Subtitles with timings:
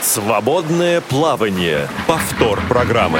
[0.00, 1.88] Свободное плавание.
[2.06, 3.18] Повтор программы.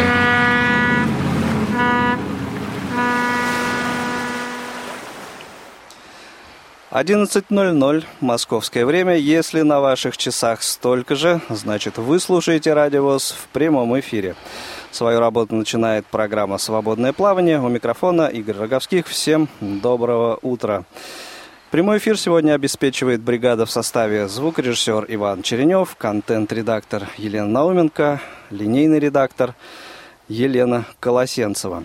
[6.91, 9.17] Одиннадцать ноль ноль московское время.
[9.17, 14.37] Если на ваших часах столько же, значит вы слушаете радиовоз в прямом эфире.
[14.93, 17.61] Свою работу начинает программа «Свободное плавание».
[17.61, 19.07] У микрофона Игорь Роговских.
[19.09, 20.85] Всем доброго утра.
[21.71, 29.55] Прямой эфир сегодня обеспечивает бригада в составе звукорежиссер Иван Черенев, контент-редактор Елена Науменко, линейный редактор
[30.29, 31.85] Елена Колосенцева.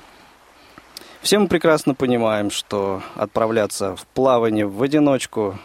[1.22, 5.60] Все мы прекрасно понимаем, что отправляться в плавание в одиночку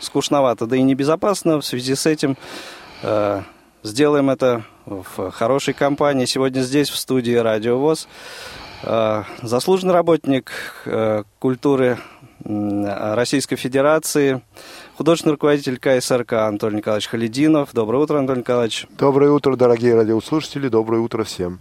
[0.00, 1.58] скучновато, да и небезопасно.
[1.58, 2.36] В связи с этим
[3.02, 3.40] э,
[3.82, 6.26] сделаем это в хорошей компании.
[6.26, 8.06] Сегодня здесь, в студии Радио ВОЗ,
[8.82, 10.52] э, заслуженный работник
[10.84, 11.96] э, культуры
[12.48, 14.40] Российской Федерации,
[14.96, 17.70] художественный руководитель КСРК Анатолий Николаевич Халидинов.
[17.72, 18.86] Доброе утро, Анатолий Николаевич.
[18.96, 20.68] Доброе утро, дорогие радиослушатели.
[20.68, 21.60] Доброе утро всем.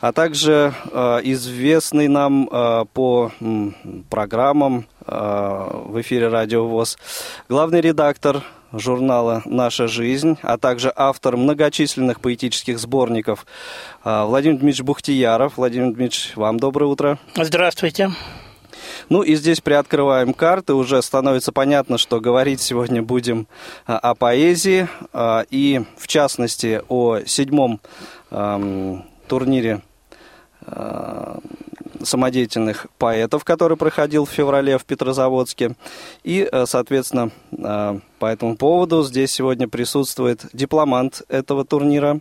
[0.00, 3.76] А также э, известный нам э, по м,
[4.08, 6.96] программам э, в эфире Радио ВОЗ
[7.50, 13.44] главный редактор журнала «Наша жизнь», а также автор многочисленных поэтических сборников
[14.04, 15.56] Владимир Дмитриевич Бухтияров.
[15.56, 17.18] Владимир Дмитриевич, вам доброе утро.
[17.34, 18.10] Здравствуйте.
[19.10, 23.48] Ну и здесь приоткрываем карты, уже становится понятно, что говорить сегодня будем
[23.84, 27.80] а, о поэзии а, и, в частности, о седьмом
[29.26, 29.82] турнире
[30.64, 31.38] э,
[32.00, 35.74] самодеятельных поэтов, который проходил в феврале в Петрозаводске.
[36.22, 42.20] И, э, соответственно, по этому поводу здесь сегодня присутствует дипломант этого турнира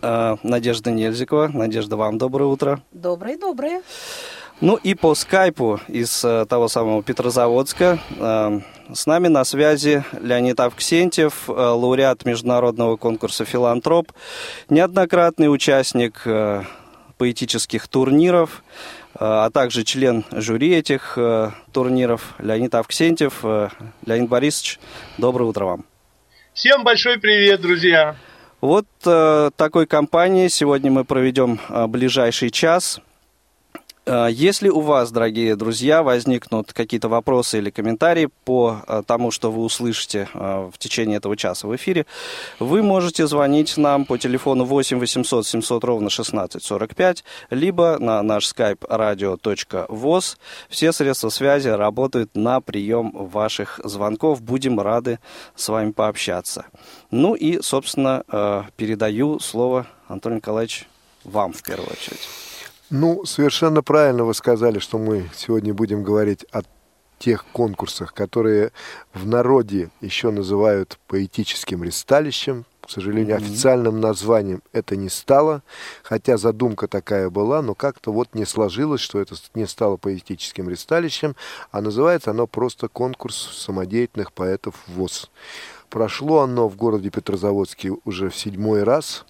[0.00, 1.48] Надежда Нельзикова.
[1.48, 2.80] Надежда, вам доброе утро.
[2.92, 3.82] Доброе, доброе.
[4.60, 8.60] Ну и по скайпу из э, того самого Петрозаводска э,
[8.92, 14.12] с нами на связи Леонид Авксентьев, э, лауреат международного конкурса «Филантроп»,
[14.68, 16.64] неоднократный участник э,
[17.16, 18.62] поэтических турниров,
[19.14, 23.40] э, а также член жюри этих э, турниров Леонид Авксентьев.
[23.42, 23.70] Э,
[24.04, 24.78] Леонид Борисович,
[25.16, 25.84] доброе утро вам.
[26.52, 28.14] Всем большой привет, друзья!
[28.60, 33.00] Вот э, такой компании сегодня мы проведем э, ближайший час–
[34.30, 39.62] если у вас, дорогие друзья, возникнут какие-то вопросы или комментарии по э, тому, что вы
[39.62, 42.06] услышите э, в течение этого часа в эфире,
[42.58, 48.52] вы можете звонить нам по телефону 8 800 700 ровно 16 45, либо на наш
[48.52, 50.36] skype radio.voz.
[50.68, 54.42] Все средства связи работают на прием ваших звонков.
[54.42, 55.20] Будем рады
[55.54, 56.66] с вами пообщаться.
[57.12, 58.24] Ну и, собственно,
[58.76, 60.88] передаю слово, Антон Николаевич,
[61.24, 62.49] вам в первую очередь.
[62.90, 66.62] Ну, совершенно правильно вы сказали, что мы сегодня будем говорить о
[67.20, 68.72] тех конкурсах, которые
[69.14, 72.64] в народе еще называют поэтическим ристалищем.
[72.80, 73.44] К сожалению, mm-hmm.
[73.44, 75.62] официальным названием это не стало,
[76.02, 81.36] хотя задумка такая была, но как-то вот не сложилось, что это не стало поэтическим ристалищем,
[81.70, 85.30] а называется оно просто конкурс самодеятельных поэтов ВОЗ.
[85.90, 89.24] Прошло оно в городе Петрозаводске уже в седьмой раз.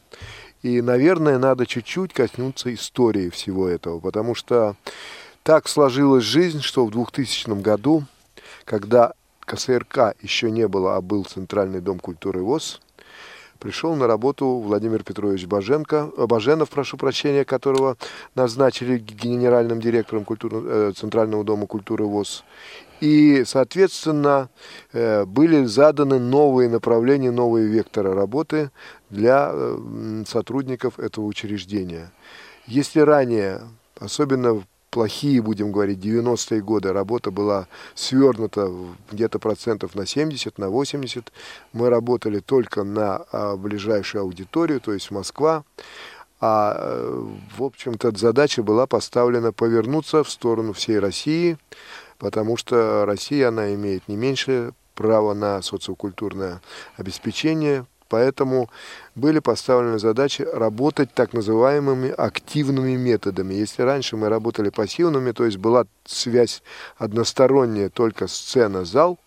[0.62, 4.76] И, наверное, надо чуть-чуть коснуться истории всего этого, потому что
[5.42, 8.04] так сложилась жизнь, что в 2000 году,
[8.64, 12.80] когда КСРК еще не было, а был Центральный дом культуры ВОЗ,
[13.60, 17.96] пришел на работу Владимир Петрович Баженко, э, Баженов, прошу прощения, которого
[18.34, 22.42] назначили генеральным директором культурного, э, Центрального дома культуры ВОЗ.
[23.00, 24.48] И, соответственно,
[24.92, 28.70] э, были заданы новые направления, новые векторы работы
[29.10, 29.54] для
[30.26, 32.10] сотрудников этого учреждения.
[32.66, 33.62] Если ранее,
[33.98, 38.70] особенно плохие, будем говорить, 90-е годы, работа была свернута
[39.10, 41.32] где-то процентов на 70, на 80,
[41.72, 45.64] мы работали только на а, ближайшую аудиторию, то есть Москва,
[46.40, 51.58] а, э, в общем-то, задача была поставлена повернуться в сторону всей России,
[52.18, 56.60] потому что Россия, она имеет не меньше права на социокультурное
[56.96, 58.68] обеспечение, Поэтому
[59.14, 63.54] были поставлены задачи работать так называемыми активными методами.
[63.54, 66.62] Если раньше мы работали пассивными, то есть была связь
[66.98, 69.18] односторонняя только сцена-зал,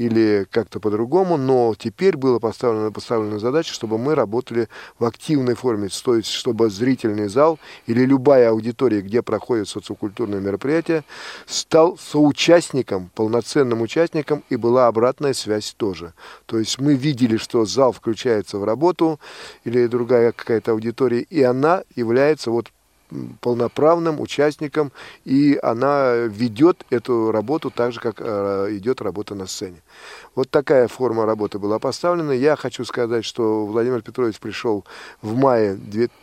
[0.00, 5.88] или как-то по-другому, но теперь было поставлено, поставлена задача, чтобы мы работали в активной форме,
[6.02, 11.04] то есть чтобы зрительный зал или любая аудитория, где проходит социокультурное мероприятие,
[11.44, 16.14] стал соучастником, полноценным участником, и была обратная связь тоже.
[16.46, 19.20] То есть мы видели, что зал включается в работу
[19.64, 22.72] или другая какая-то аудитория, и она является вот
[23.40, 24.92] полноправным участником,
[25.24, 29.82] и она ведет эту работу так же, как э, идет работа на сцене.
[30.34, 32.32] Вот такая форма работы была поставлена.
[32.32, 34.84] Я хочу сказать, что Владимир Петрович пришел
[35.22, 35.74] в мае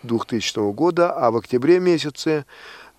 [0.04, 2.46] 2000 года, а в октябре месяце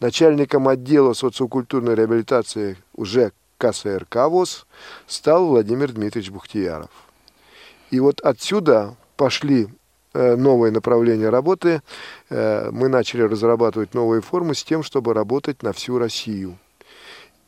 [0.01, 4.67] начальником отдела социокультурной реабилитации уже КСРК ВОЗ
[5.07, 6.91] стал Владимир Дмитриевич Бухтияров.
[7.91, 9.69] И вот отсюда пошли
[10.19, 11.83] э, новые направления работы.
[12.29, 16.59] Э, мы начали разрабатывать новые формы с тем, чтобы работать на всю Россию.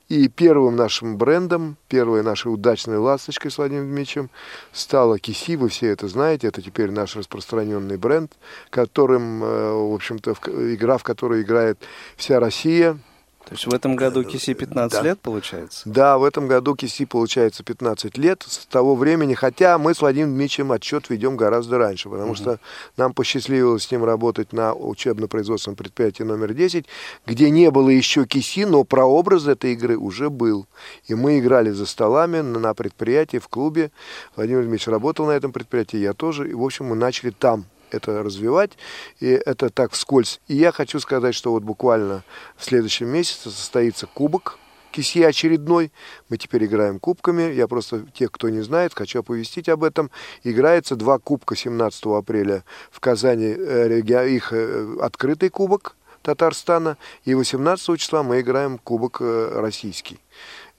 [0.08, 4.30] И первым нашим брендом, первой нашей удачной ласточкой с Владимиром Дмитриевичем
[4.72, 8.32] стала Киси, вы все это знаете, это теперь наш распространенный бренд,
[8.70, 10.34] которым, э, в общем-то,
[10.74, 11.78] игра, в которой играет
[12.16, 12.98] вся Россия–
[13.50, 15.02] то есть в этом году Киси 15 да.
[15.02, 15.82] лет получается?
[15.84, 20.34] Да, в этом году Киси получается 15 лет с того времени, хотя мы с Владимиром
[20.34, 22.36] Дмитриевичем отчет ведем гораздо раньше, потому угу.
[22.36, 22.60] что
[22.96, 26.86] нам посчастливилось с ним работать на учебно-производственном предприятии номер 10,
[27.26, 30.68] где не было еще Киси, но прообраз этой игры уже был.
[31.08, 33.90] И мы играли за столами на предприятии, в клубе.
[34.36, 36.48] Владимир Дмитриевич работал на этом предприятии, я тоже.
[36.48, 37.64] И, в общем, мы начали там
[37.94, 38.72] это развивать,
[39.20, 40.40] и это так вскользь.
[40.48, 42.24] И я хочу сказать, что вот буквально
[42.56, 44.58] в следующем месяце состоится кубок
[44.90, 45.92] Кисье очередной.
[46.28, 47.52] Мы теперь играем кубками.
[47.52, 50.10] Я просто, тех, кто не знает, хочу оповестить об этом.
[50.42, 57.98] Играется два кубка 17 апреля в Казани, э, их э, открытый кубок Татарстана, и 18
[57.98, 60.18] числа мы играем кубок э, российский.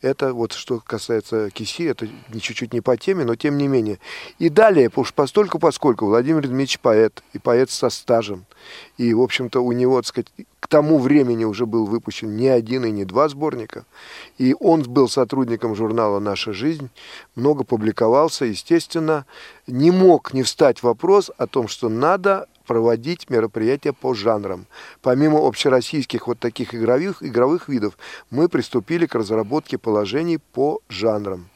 [0.02, 2.08] Это вот что касается Киси, это
[2.40, 4.00] чуть-чуть не по теме, но тем не менее.
[4.40, 8.46] И далее, уж постольку, поскольку Владимир Дмитриевич поэт, и поэт со стажем,
[8.98, 12.86] и, в общем-то, у него, так сказать, к тому времени уже был выпущен не один
[12.86, 13.86] и не два сборника,
[14.40, 16.90] и он был сотрудником журнала «Наша жизнь»,
[17.36, 19.26] много публиковался, естественно,
[19.68, 24.66] не мог не встать вопрос о том, что надо проводить мероприятия по жанрам.
[25.02, 27.98] Помимо общероссийских вот таких игровых, игровых видов,
[28.30, 31.50] мы приступили к разработке положений по жанрам.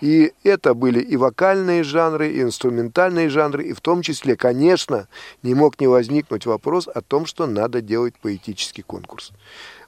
[0.00, 5.08] И это были и вокальные жанры, и инструментальные жанры, и в том числе, конечно,
[5.42, 9.32] не мог не возникнуть вопрос о том, что надо делать поэтический конкурс.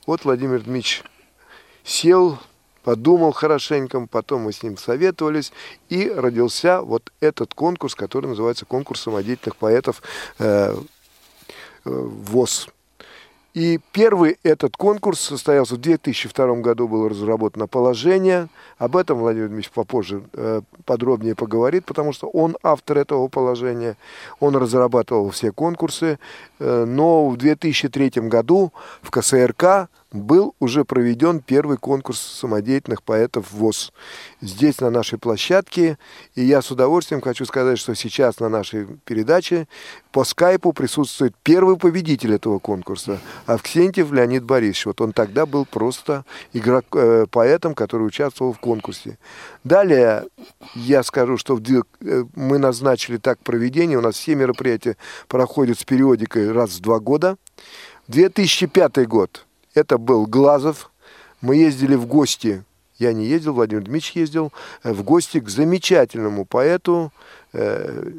[0.07, 1.05] Вот Владимир Дмитриевич
[1.85, 2.39] сел,
[2.89, 5.53] подумал хорошенько, потом мы с ним советовались,
[5.91, 10.03] и родился вот этот конкурс, который называется «Конкурс самодеятельных поэтов
[10.39, 10.75] э, э,
[11.85, 12.69] ВОЗ».
[13.53, 18.49] И первый этот конкурс состоялся в 2002 году, было разработано положение.
[18.79, 23.99] Об этом Владимир Дмитриевич попозже э, подробнее поговорит, потому что он автор этого положения.
[24.41, 26.19] Он разрабатывал все конкурсы.
[26.59, 33.93] Э, но в 2003 году в КСРК был уже проведен первый конкурс самодеятельных поэтов ВОЗ.
[34.41, 35.99] Здесь, на нашей площадке.
[36.35, 39.69] И я с удовольствием хочу сказать, что сейчас на нашей передаче
[40.11, 44.87] по скайпу присутствует первый победитель этого конкурса, Авксентьев Леонид Борисович.
[44.87, 46.25] Вот он тогда был просто
[46.55, 49.19] игрок, э, поэтом, который участвовал в конкурсе.
[49.65, 50.25] Далее
[50.75, 53.99] я скажу, что э, мы назначили так проведение.
[53.99, 54.97] У нас все мероприятия
[55.29, 57.37] проходят с периодикой раз в два года.
[58.09, 60.91] 2005 год– это был Глазов.
[61.41, 62.65] Мы ездили в гости,
[62.99, 67.13] я не ездил, Владимир Дмитриевич ездил, э, в гости к замечательному поэту
[67.53, 68.11] э,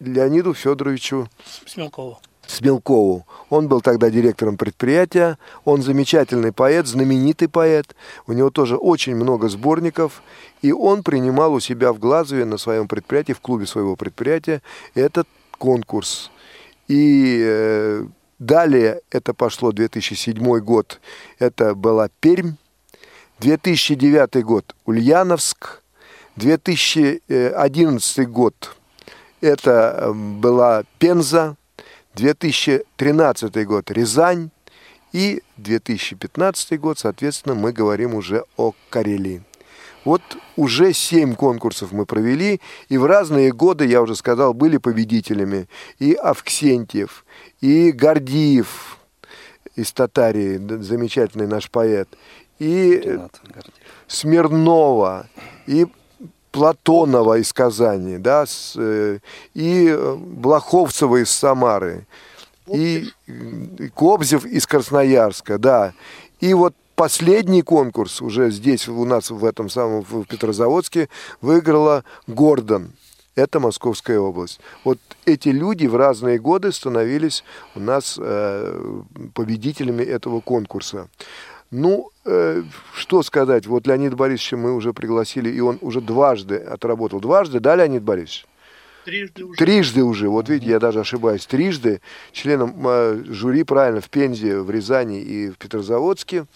[0.00, 1.28] Леониду Федоровичу
[1.66, 2.18] Смелкову.
[2.46, 3.26] Смелкову.
[3.48, 7.94] Он был тогда директором предприятия, он замечательный поэт, знаменитый поэт,
[8.26, 10.22] у него тоже очень много сборников,
[10.62, 14.62] и он принимал у себя в Глазове на своем предприятии, в клубе своего предприятия,
[14.94, 15.28] этот
[15.58, 16.30] конкурс.
[16.88, 18.04] И э,
[18.40, 20.98] Далее это пошло 2007 год,
[21.38, 22.54] это была Пермь.
[23.40, 25.82] 2009 год Ульяновск.
[26.36, 28.76] 2011 год
[29.42, 31.56] это эм, была Пенза.
[32.14, 34.50] 2013 год Рязань.
[35.12, 39.42] И 2015 год, соответственно, мы говорим уже о Карелии.
[40.04, 40.22] Вот
[40.56, 45.68] уже семь конкурсов мы провели, и в разные годы, я уже сказал, были победителями.
[45.98, 47.24] И Авксентьев,
[47.60, 48.98] и Гордиев
[49.76, 52.08] из Татарии, замечательный наш поэт,
[52.58, 53.18] и
[54.06, 55.26] Смирнова,
[55.66, 55.86] и
[56.52, 59.20] Платонова из Казани, да, с, э,
[59.54, 62.06] и Блаховцева из Самары,
[62.66, 63.08] и
[63.94, 65.92] Кобзев из Красноярска, да.
[66.40, 71.08] И вот последний конкурс уже здесь у нас в этом самом в Петрозаводске
[71.40, 72.92] выиграла Гордон.
[73.36, 74.60] Это Московская область.
[74.84, 77.44] Вот эти люди в разные годы становились
[77.74, 79.02] у нас э,
[79.34, 81.08] победителями этого конкурса.
[81.70, 87.20] Ну, э, что сказать, вот Леонид Борисовича мы уже пригласили, и он уже дважды отработал.
[87.20, 88.46] Дважды, да, Леонид Борисович?
[89.10, 89.58] Трижды уже.
[89.58, 92.00] Трижды уже, вот видите, я даже ошибаюсь, трижды
[92.32, 96.46] членом э, жюри, правильно, в Пензе, в Рязани и в Петрозаводске.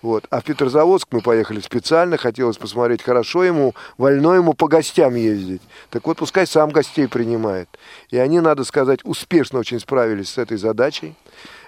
[0.00, 0.26] Вот.
[0.30, 5.62] А в Петрозаводск мы поехали специально, хотелось посмотреть, хорошо ему, вольно ему по гостям ездить.
[5.90, 7.68] Так вот, пускай сам гостей принимает.
[8.10, 11.14] И они, надо сказать, успешно очень справились с этой задачей.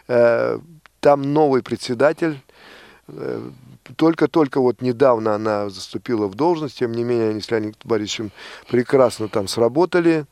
[0.08, 0.58] Э,
[1.00, 2.40] там новый председатель,
[3.08, 3.50] э,
[3.96, 8.32] только-только вот недавно она заступила в должность, тем не менее они с Леонидом Борисовичем
[8.68, 10.26] прекрасно там сработали.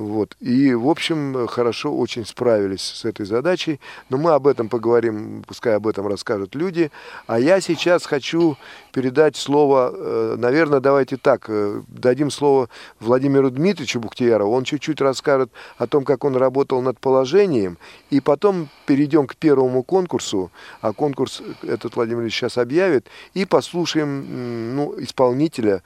[0.00, 0.34] Вот.
[0.40, 3.80] И, в общем, хорошо очень справились с этой задачей.
[4.08, 6.90] Но мы об этом поговорим, пускай об этом расскажут люди.
[7.26, 8.56] А я сейчас хочу
[8.92, 14.54] передать слово, э, наверное, давайте так, э, дадим слово Владимиру Дмитриевичу Бухтиярову.
[14.54, 17.76] Он чуть-чуть расскажет о том, как он работал над положением.
[18.08, 20.50] И потом перейдем к первому конкурсу.
[20.80, 23.06] А конкурс этот Владимир Ильич сейчас объявит.
[23.34, 25.82] И послушаем ну, исполнителя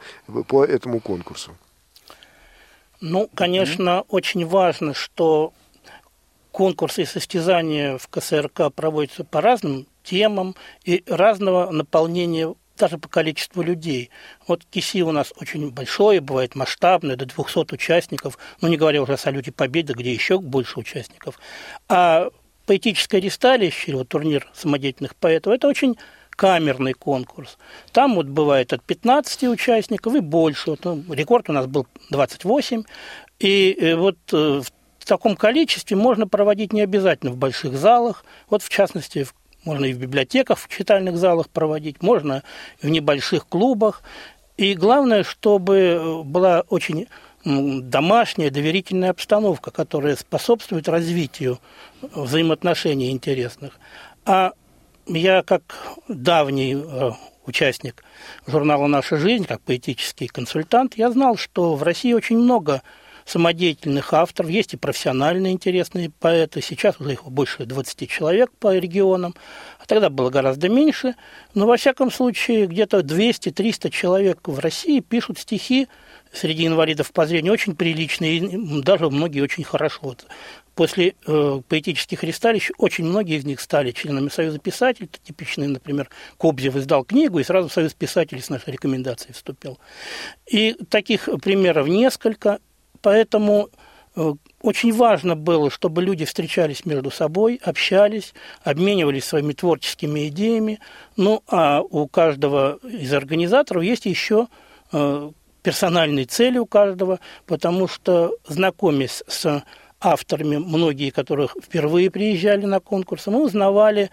[0.46, 1.50] по этому конкурсу.
[3.00, 4.06] Ну, конечно, mm-hmm.
[4.08, 5.52] очень важно, что
[6.52, 13.62] конкурсы и состязания в КСРК проводятся по разным темам и разного наполнения даже по количеству
[13.62, 14.10] людей.
[14.46, 19.14] Вот КИСИ у нас очень большое, бывает масштабное, до 200 участников, ну не говоря уже
[19.14, 21.38] о Салюте Победы, где еще больше участников.
[21.88, 22.30] А
[22.66, 25.96] поэтическое ресталище, вот турнир самодеятельных поэтов, это очень
[26.36, 27.58] камерный конкурс.
[27.92, 30.70] Там вот бывает от 15 участников и больше.
[30.70, 32.84] Вот, ну, рекорд у нас был 28.
[33.40, 34.62] И э, вот э,
[34.98, 38.24] в таком количестве можно проводить не обязательно в больших залах.
[38.48, 39.26] Вот в частности,
[39.64, 42.42] можно и в библиотеках, в читальных залах проводить, можно
[42.82, 44.02] в небольших клубах.
[44.56, 47.06] И главное, чтобы э, была очень
[47.44, 51.58] домашняя, доверительная обстановка, которая способствует развитию
[52.00, 53.78] взаимоотношений интересных.
[54.24, 54.52] А
[55.06, 55.62] я как
[56.08, 57.10] давний э,
[57.46, 58.04] участник
[58.46, 62.82] журнала «Наша жизнь», как поэтический консультант, я знал, что в России очень много
[63.24, 69.34] самодеятельных авторов, есть и профессиональные интересные поэты, сейчас уже их больше 20 человек по регионам,
[69.78, 71.14] а тогда было гораздо меньше,
[71.54, 75.88] но во всяком случае где-то 200-300 человек в России пишут стихи
[76.32, 80.16] среди инвалидов по зрению очень приличные, и даже многие очень хорошо.
[80.74, 85.08] После э, поэтических ресталищ очень многие из них стали членами Союза писателей.
[85.22, 89.78] Типичный, например, Кобзев издал книгу и сразу в Союз писателей с нашей рекомендацией вступил.
[90.46, 92.58] И таких примеров несколько.
[93.02, 93.68] Поэтому
[94.16, 100.80] э, очень важно было, чтобы люди встречались между собой, общались, обменивались своими творческими идеями.
[101.16, 104.48] Ну, а у каждого из организаторов есть еще
[104.92, 105.30] э,
[105.62, 109.62] персональные цели у каждого, потому что, знакомясь с
[110.04, 114.10] авторами, многие которых впервые приезжали на конкурсы, мы узнавали,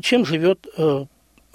[0.00, 1.04] чем живет э,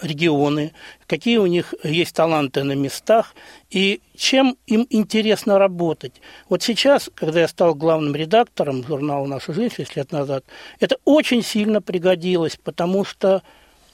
[0.01, 0.73] регионы,
[1.07, 3.35] какие у них есть таланты на местах
[3.69, 6.21] и чем им интересно работать.
[6.47, 10.45] Вот сейчас, когда я стал главным редактором журнала «Наша жизнь» 6 лет назад,
[10.79, 13.43] это очень сильно пригодилось, потому что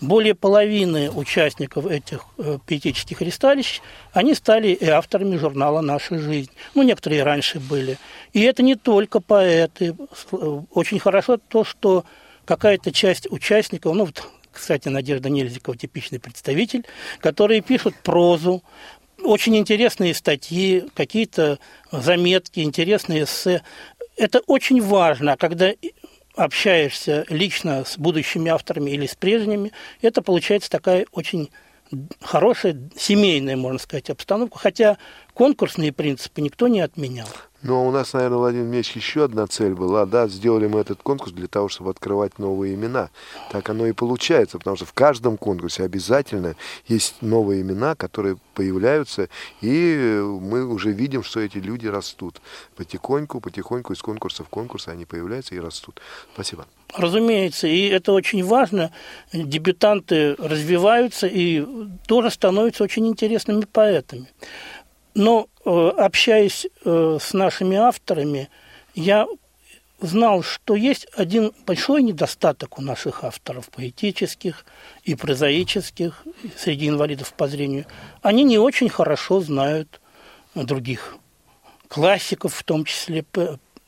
[0.07, 3.81] более половины участников этих э, поэтических ресталищ,
[4.13, 6.51] они стали и авторами журнала «Наша жизнь».
[6.73, 7.97] Ну, некоторые раньше были.
[8.33, 9.95] И это не только поэты.
[10.71, 12.05] Очень хорошо то, что
[12.45, 16.85] какая-то часть участников, ну, вот, кстати, Надежда Нельзикова типичный представитель,
[17.19, 18.63] которые пишут прозу,
[19.23, 21.59] очень интересные статьи, какие-то
[21.91, 23.63] заметки, интересные эссе.
[24.17, 25.71] Это очень важно, когда
[26.35, 31.49] общаешься лично с будущими авторами или с прежними, это получается такая очень
[32.21, 34.97] хорошая семейная, можно сказать, обстановка, хотя
[35.33, 37.27] конкурсные принципы никто не отменял.
[37.65, 41.31] Но у нас, наверное, Владимир Ильич, еще одна цель была, да, сделали мы этот конкурс
[41.31, 43.09] для того, чтобы открывать новые имена.
[43.51, 46.55] Так оно и получается, потому что в каждом конкурсе обязательно
[46.87, 49.29] есть новые имена, которые появляются,
[49.61, 52.39] и мы уже видим, что эти люди растут.
[52.75, 55.99] Потихоньку, потихоньку из конкурса в конкурс они появляются и растут.
[56.35, 56.67] Спасибо.
[56.93, 58.91] Разумеется, и это очень важно.
[59.33, 61.65] Дебютанты развиваются и
[62.07, 64.27] тоже становятся очень интересными поэтами.
[65.15, 68.49] Но э, общаясь э, с нашими авторами,
[68.93, 69.27] я
[70.01, 74.65] знал, что есть один большой недостаток у наших авторов поэтических
[75.03, 76.23] и прозаических
[76.57, 77.85] среди инвалидов по зрению.
[78.21, 80.01] Они не очень хорошо знают
[80.53, 81.17] других
[81.87, 83.23] классиков, в том числе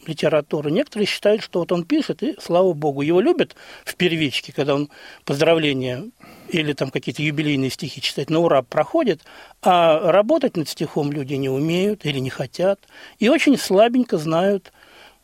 [0.07, 0.71] литературы.
[0.71, 4.89] Некоторые считают, что вот он пишет, и слава богу, его любят в первичке, когда он
[5.25, 6.05] поздравления
[6.49, 9.21] или там какие-то юбилейные стихи читать на ура проходит,
[9.61, 12.79] а работать над стихом люди не умеют или не хотят,
[13.19, 14.71] и очень слабенько знают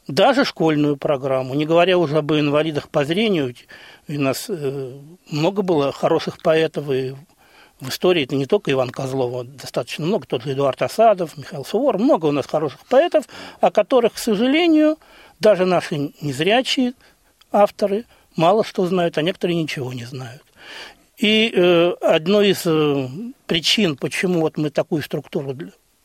[0.08, 3.56] даже школьную программу, не говоря уже об инвалидах по зрению.
[4.08, 5.00] У нас э,
[5.30, 7.16] много было хороших поэтов и
[7.84, 12.02] в истории это не только Иван Козлов, достаточно много, тот же Эдуард Осадов, Михаил Суворов,
[12.02, 13.26] много у нас хороших поэтов,
[13.62, 14.98] о которых, к сожалению,
[15.40, 16.94] даже наши незрячие
[17.52, 20.42] авторы мало что знают, а некоторые ничего не знают.
[21.18, 23.08] И э, одной из э,
[23.46, 25.56] причин, почему вот мы такую структуру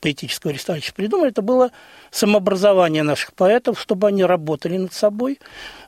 [0.01, 1.71] поэтического ресталища придумали, это было
[2.11, 5.41] самообразование наших поэтов, чтобы они работали над собой.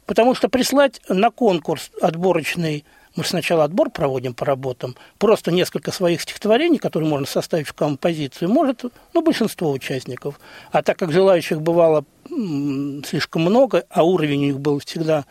[0.06, 2.84] Потому что прислать на конкурс отборочный
[3.16, 8.50] мы сначала отбор проводим по работам, просто несколько своих стихотворений, которые можно составить в композицию,
[8.50, 10.38] может ну, большинство участников.
[10.70, 15.24] А так как желающих бывало слишком много, а уровень у них был всегда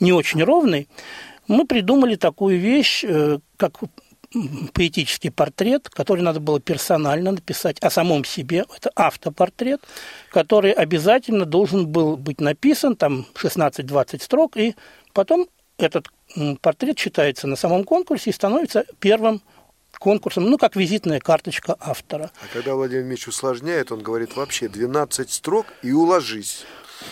[0.00, 0.88] не очень ровный,
[1.48, 3.80] мы придумали такую вещь, э, как
[4.74, 8.64] поэтический портрет, который надо было персонально написать о самом себе.
[8.76, 9.80] Это автопортрет,
[10.30, 14.74] который обязательно должен был быть написан, там 16-20 строк, и
[15.12, 15.46] потом
[15.78, 16.08] этот
[16.60, 19.42] портрет читается на самом конкурсе и становится первым
[19.98, 22.30] конкурсом, ну, как визитная карточка автора.
[22.42, 26.64] А когда Владимир Ильич усложняет, он говорит вообще 12 строк и уложись.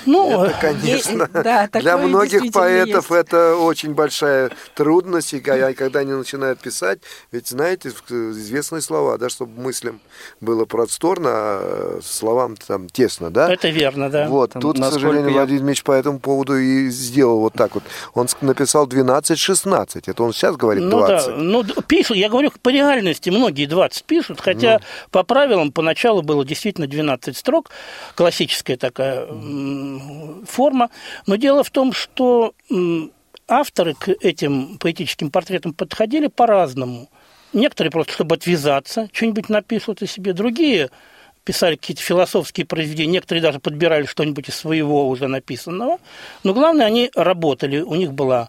[0.06, 3.26] Ну, это, конечно, да, для многих поэтов есть.
[3.26, 7.00] это очень большая трудность, и когда они начинают писать,
[7.32, 10.00] ведь знаете, известные слова, да, чтобы мыслям
[10.40, 13.52] было просторно, а словам там тесно, да?
[13.52, 14.28] Это верно, да.
[14.28, 15.38] Вот, там, тут, к сожалению, я...
[15.38, 17.84] Владимир Ильич по этому поводу и сделал вот так вот.
[18.14, 21.28] Он написал 12-16, это он сейчас говорит 20.
[21.28, 24.84] Ну да, ну пишут, я говорю, по реальности многие 20 пишут, хотя ну.
[25.10, 27.70] по правилам поначалу было действительно 12 строк,
[28.14, 29.26] классическая такая
[30.46, 30.90] форма.
[31.26, 32.54] Но дело в том, что
[33.48, 37.08] авторы к этим поэтическим портретам подходили по-разному.
[37.52, 40.32] Некоторые просто, чтобы отвязаться, что-нибудь напишут о себе.
[40.32, 40.90] Другие
[41.44, 45.98] писали какие-то философские произведения, некоторые даже подбирали что-нибудь из своего уже написанного.
[46.42, 48.48] Но главное, они работали, у них была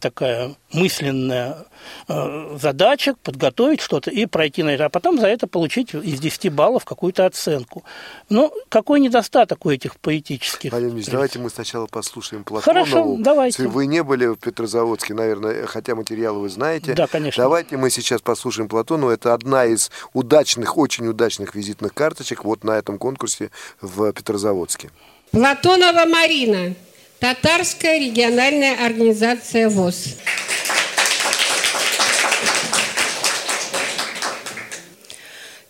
[0.00, 1.66] такая мысленная
[2.08, 6.52] э, задача подготовить что-то и пройти на это, а потом за это получить из 10
[6.52, 7.84] баллов какую-то оценку.
[8.28, 10.72] Но какой недостаток у этих поэтических?
[10.72, 12.86] Владимир Ильич, давайте мы сначала послушаем Платонову.
[12.86, 13.62] Хорошо, давайте.
[13.62, 16.94] Если вы не были в Петрозаводске, наверное, хотя материалы вы знаете.
[16.94, 17.42] Да, конечно.
[17.42, 19.12] Давайте мы сейчас послушаем Платонову.
[19.12, 24.90] Это одна из удачных, очень удачных визитных карточек вот на этом конкурсе в Петрозаводске.
[25.30, 26.74] Платонова Марина.
[27.20, 30.14] Татарская региональная организация ВОЗ.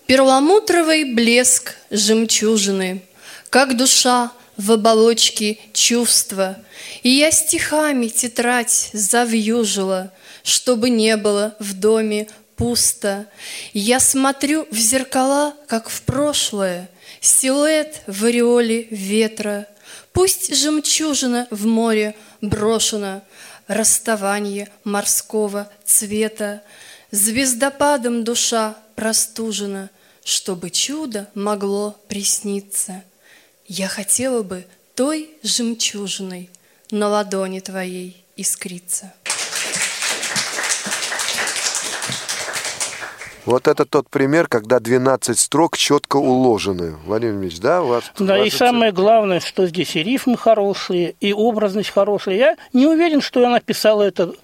[0.05, 3.01] Перламутровый блеск жемчужины,
[3.49, 6.59] Как душа в оболочке чувства,
[7.03, 13.27] И я стихами тетрадь завьюжила, Чтобы не было в доме пусто.
[13.73, 16.91] Я смотрю в зеркала, как в прошлое,
[17.23, 19.67] Силуэт в ореоле ветра—
[20.19, 23.23] Пусть жемчужина в море брошена,
[23.69, 26.65] Расставание морского цвета,
[27.13, 29.91] Звездопадом душа простужена,
[30.25, 33.05] Чтобы чудо могло присниться.
[33.69, 36.51] Я хотела бы той жемчужиной
[36.91, 39.15] На ладони твоей искриться.
[43.49, 46.97] Вот это тот пример, когда 12 строк четко уложены.
[47.07, 47.83] Владимир Ильич, да?
[47.83, 52.35] У вас, да, и самое главное, что здесь и рифмы хорошие, и образность хорошая.
[52.37, 54.35] Я не уверен, что я написала это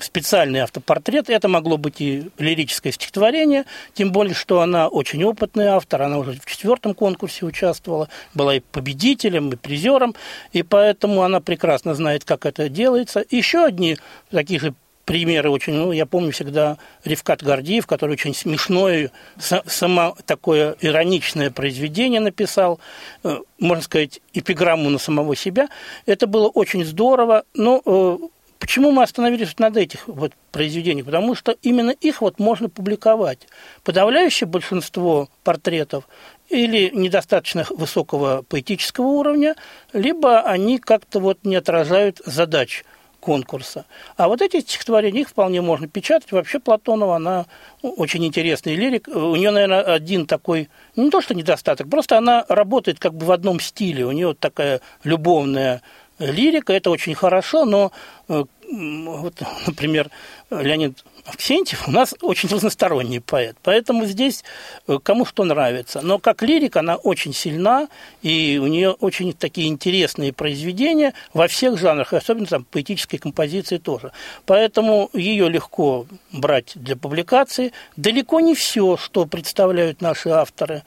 [0.00, 1.28] специальный автопортрет.
[1.28, 6.32] Это могло быть и лирическое стихотворение, тем более, что она очень опытный автор, она уже
[6.32, 10.14] в четвертом конкурсе участвовала, была и победителем, и призером,
[10.52, 13.22] и поэтому она прекрасно знает, как это делается.
[13.30, 13.98] Еще одни
[14.30, 14.74] такие же
[15.10, 22.20] примеры очень, ну, я помню всегда Ревкат Гордиев, который очень смешное, само такое ироничное произведение
[22.20, 22.78] написал,
[23.24, 25.68] э, можно сказать, эпиграмму на самого себя.
[26.06, 28.18] Это было очень здорово, но э,
[28.60, 31.06] Почему мы остановились над этих вот произведениях?
[31.06, 33.48] Потому что именно их вот можно публиковать.
[33.84, 36.06] Подавляющее большинство портретов
[36.50, 39.56] или недостаточно высокого поэтического уровня,
[39.94, 42.84] либо они как-то вот не отражают задач
[43.20, 43.84] конкурса.
[44.16, 46.32] А вот эти стихотворения, их вполне можно печатать.
[46.32, 47.46] Вообще Платонова, она
[47.82, 49.08] очень интересный лирик.
[49.08, 53.30] У нее, наверное, один такой, не то что недостаток, просто она работает как бы в
[53.30, 54.06] одном стиле.
[54.06, 55.82] У нее вот такая любовная
[56.20, 57.92] лирика, это очень хорошо, но
[58.28, 59.34] э, вот,
[59.66, 60.10] например,
[60.50, 64.44] Леонид Аксентьев у нас очень разносторонний поэт, поэтому здесь
[64.86, 66.00] э, кому что нравится.
[66.02, 67.88] Но как лирик она очень сильна,
[68.22, 74.12] и у нее очень такие интересные произведения во всех жанрах, особенно там поэтической композиции тоже.
[74.46, 77.72] Поэтому ее легко брать для публикации.
[77.96, 80.82] Далеко не все, что представляют наши авторы,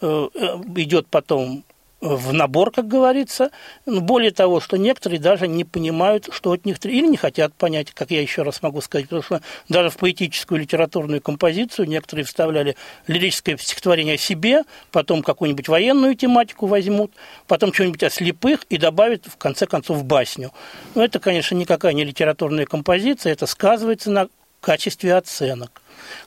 [0.00, 0.28] э,
[0.76, 1.64] идет потом
[2.00, 3.50] в набор, как говорится.
[3.86, 7.92] Ну, более того, что некоторые даже не понимают, что от них или не хотят понять,
[7.92, 12.76] как я еще раз могу сказать, потому что даже в поэтическую литературную композицию некоторые вставляли
[13.06, 17.12] лирическое стихотворение о себе, потом какую-нибудь военную тематику возьмут,
[17.46, 20.52] потом что-нибудь о слепых и добавят в конце концов басню.
[20.94, 24.28] Но это, конечно, никакая не литературная композиция, это сказывается на
[24.60, 25.80] качестве оценок.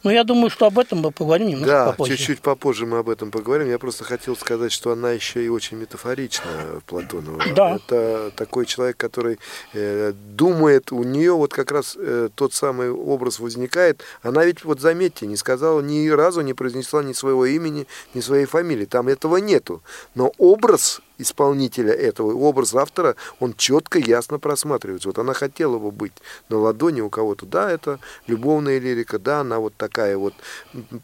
[0.04, 2.18] Но я думаю, что об этом мы поговорим немножко да, попозже.
[2.18, 3.68] чуть-чуть попозже мы об этом поговорим.
[3.70, 7.44] Я просто хотел сказать, что она еще и очень метафорична, Платонова.
[7.56, 7.76] Да.
[7.76, 9.40] Это такой человек, который
[9.74, 14.04] э, думает, у нее вот как раз э, тот самый образ возникает.
[14.22, 18.46] Она ведь, вот заметьте, не сказала ни разу, не произнесла ни своего имени, ни своей
[18.46, 18.86] фамилии.
[18.86, 19.82] Там этого нету.
[20.16, 25.10] Но образ исполнителя этого, образ автора, он четко, ясно просматривается.
[25.10, 26.14] Вот она хотела бы быть
[26.50, 27.46] на ладони у кого-то.
[27.46, 30.34] Да, это любовная лирика, да, она вот такая вот,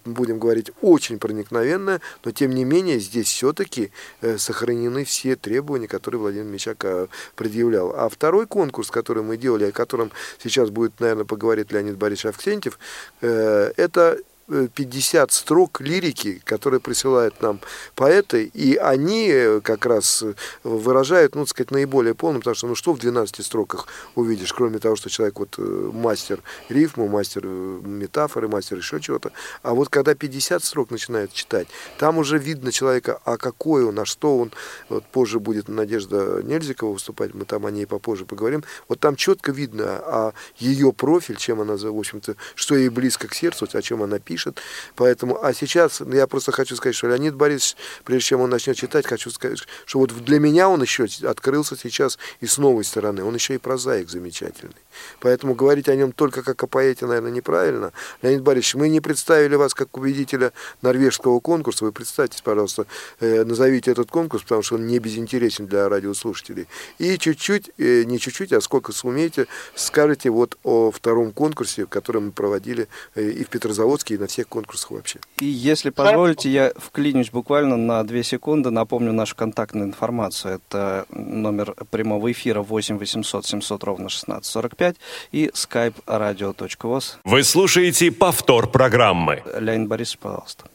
[0.06, 6.22] будем говорить, очень проникновенная, но тем не менее здесь все-таки э, сохранены все требования, которые
[6.22, 7.94] Владимир Мичак э, предъявлял.
[7.96, 12.80] А второй конкурс, который мы делали, о котором сейчас будет, наверное, поговорить Леонид Борисович Авксентьев,
[13.22, 17.60] э, это 50 строк лирики, которые присылают нам
[17.96, 22.68] поэты, и они э, как раз э, выражают, ну, так сказать, наиболее полно, потому что,
[22.68, 25.62] ну, что в 12 строках увидишь, кроме того, что человек вот э,
[25.94, 29.32] мастер рифму, мастер метафоры, мастер еще чего-то,
[29.64, 34.06] а вот когда 50 строк начинают читать, там уже видно человека, а какой он, а
[34.06, 34.52] что он,
[34.90, 39.52] вот позже будет Надежда Нельзикова выступать, мы там о ней попозже поговорим, вот там четко
[39.52, 44.04] видно, а ее профиль, чем она, в общем-то, что ей близко к сердцу, о чем
[44.04, 44.62] она пишет, пишет.
[44.96, 49.08] Поэтому, а сейчас я просто хочу сказать, что Леонид Борисович, прежде чем он начнет читать,
[49.08, 53.24] хочу сказать, что вот для меня он еще открылся сейчас и с новой стороны.
[53.24, 54.76] Он еще и прозаик замечательный.
[55.20, 57.92] Поэтому говорить о нем только как о поэте, наверное, неправильно.
[58.22, 61.86] Леонид Борисович, мы не представили вас как победителя норвежского конкурса.
[61.86, 62.86] Вы представьтесь, пожалуйста,
[63.20, 66.68] э, назовите этот конкурс, потому что он не безинтересен для радиослушателей.
[66.98, 72.32] И чуть-чуть, э, не чуть-чуть, а сколько сумеете, скажете вот о втором конкурсе, который мы
[72.32, 75.20] проводили э, и в Петрозаводске, и на всех конкурсах вообще.
[75.40, 80.56] И если позволите, я вклинюсь буквально на две секунды, напомню нашу контактную информацию.
[80.56, 84.85] Это номер прямого эфира 8 800 700 ровно 1645
[85.32, 87.16] и skype radio.voz.
[87.24, 89.44] Вы слушаете повтор программы.
[89.60, 90.66] Леонид Борисович, пожалуйста.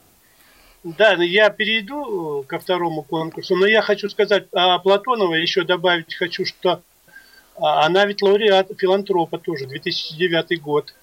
[0.82, 6.14] Да, ну, я перейду ко второму конкурсу, но я хочу сказать о Платонова, еще добавить
[6.14, 6.82] хочу, что
[7.60, 10.94] а, она ведь лауреат филантропа тоже, 2009 год.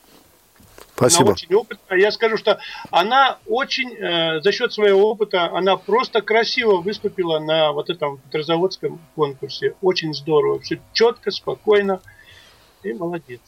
[0.96, 1.26] Спасибо.
[1.26, 2.00] Она очень опытная.
[2.00, 7.72] Я скажу, что она очень, э, за счет своего опыта, она просто красиво выступила на
[7.72, 9.76] вот этом петрозаводском конкурсе.
[9.82, 10.60] Очень здорово.
[10.60, 12.02] Все четко, спокойно.
[12.88, 13.42] И молодец.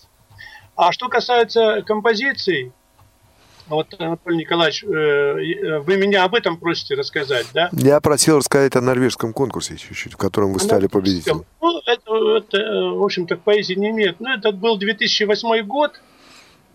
[0.76, 2.72] А что касается композиций,
[3.70, 7.70] вот, Анатолий Николаевич, э, э, вы меня об этом просите рассказать, да?
[7.72, 11.46] Я просил рассказать о норвежском конкурсе чуть-чуть, в котором вы стали победителем.
[11.62, 12.58] Ну, это, это,
[12.96, 14.20] в общем-то, к поэзии не имеет.
[14.20, 16.02] Ну, это был 2008 год.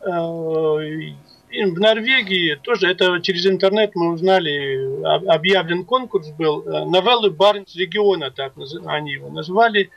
[0.03, 8.33] Э, в Норвегии тоже, это через интернет мы узнали, объявлен конкурс был, новеллы Барнс региона,
[8.33, 8.55] так
[8.87, 9.91] они его назвали.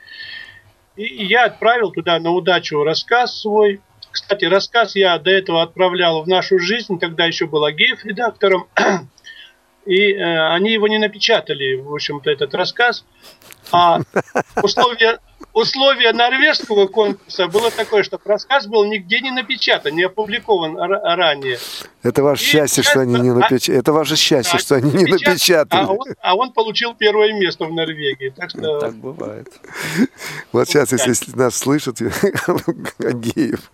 [0.98, 3.80] И я отправил туда на удачу рассказ свой.
[4.10, 8.66] Кстати, рассказ я до этого отправлял в нашу жизнь, тогда еще был Агеев редактором.
[9.88, 13.06] И э, они его не напечатали, в общем-то, этот рассказ.
[13.72, 14.00] А
[14.62, 15.18] условия,
[15.54, 21.58] условие норвежского конкурса было такое, что рассказ был нигде не напечатан, не опубликован ранее.
[22.02, 23.78] Это ваше и счастье, что они не напечатали.
[23.78, 25.80] Это ваше счастье, да, что они не напечатали.
[25.80, 28.28] А он, а он получил первое место в Норвегии.
[28.28, 28.80] Так, что...
[28.80, 29.48] так бывает.
[30.52, 31.98] Вот сейчас, если нас слышит
[32.98, 33.70] Агеев,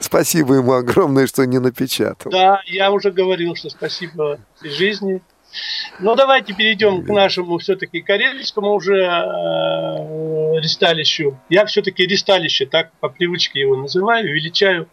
[0.00, 2.32] спасибо ему огромное, что не напечатал.
[2.32, 5.22] Да, я уже говорил, что спасибо жизни.
[6.00, 11.38] Ну, давайте перейдем к нашему все-таки карельскому уже э, ресталищу.
[11.48, 14.88] Я все-таки ресталище, так по привычке его называю, величаю,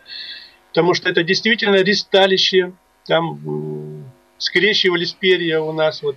[0.70, 2.74] потому что это действительно ресталище.
[3.08, 4.04] Там э,
[4.38, 6.04] скрещивались перья у нас.
[6.04, 6.16] Вот.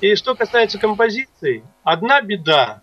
[0.00, 2.82] И что касается композиции, одна беда.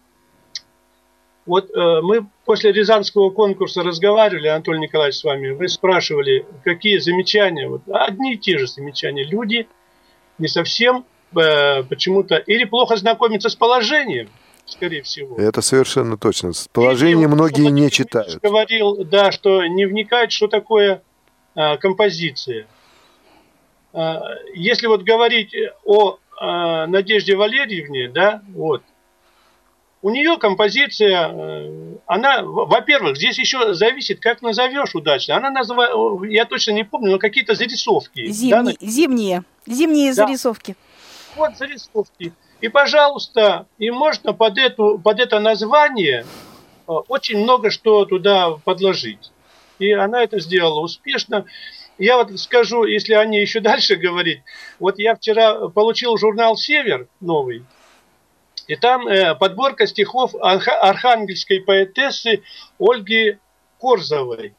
[1.46, 5.52] Вот э, мы после Рязанского конкурса разговаривали, Анатолий Николаевич, с вами.
[5.52, 7.68] Вы спрашивали, какие замечания.
[7.68, 9.24] Вот, одни и те же замечания.
[9.24, 9.68] Люди–
[10.42, 14.30] не совсем э, почему-то или плохо знакомятся с положением,
[14.66, 15.38] скорее всего.
[15.38, 16.54] Это совершенно точно.
[16.54, 18.42] С положением или, многие не читают.
[18.42, 21.02] говорил, да, что не вникает, что такое
[21.56, 22.68] э, композиция.
[23.94, 24.20] Э,
[24.56, 28.82] если вот говорить о э, Надежде Валерьевне, да, вот,
[30.02, 35.38] у нее композиция, э, она, во-первых, здесь еще зависит, как назовешь удачно.
[35.38, 35.92] Она называет,
[36.32, 38.26] я точно не помню, но какие-то зарисовки.
[38.28, 38.88] Зимние, да?
[38.88, 40.26] зимние, зимние да.
[40.26, 40.76] зарисовки.
[41.36, 42.34] Вот зарисовки.
[42.62, 46.26] И, пожалуйста, и можно под, эту, под это название
[46.88, 49.32] э, очень много что туда подложить.
[49.78, 51.46] И она это сделала успешно.
[51.98, 54.42] Я вот скажу, если о ней еще дальше говорить.
[54.80, 57.64] Вот я вчера получил журнал «Север» новый.
[58.72, 62.42] И там э, подборка стихов архангельской поэтессы
[62.80, 63.38] Ольги
[63.82, 64.56] Корзовой.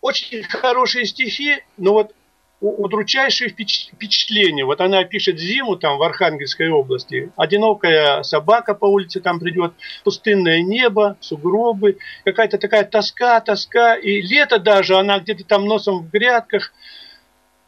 [0.00, 2.16] Очень хорошие стихи, но вот
[2.60, 4.64] удручайшее впечатление.
[4.64, 7.30] Вот она пишет зиму там в Архангельской области.
[7.36, 13.94] Одинокая собака по улице там придет, пустынное небо, сугробы, какая-то такая тоска, тоска.
[13.94, 16.72] И лето даже, она где-то там носом в грядках.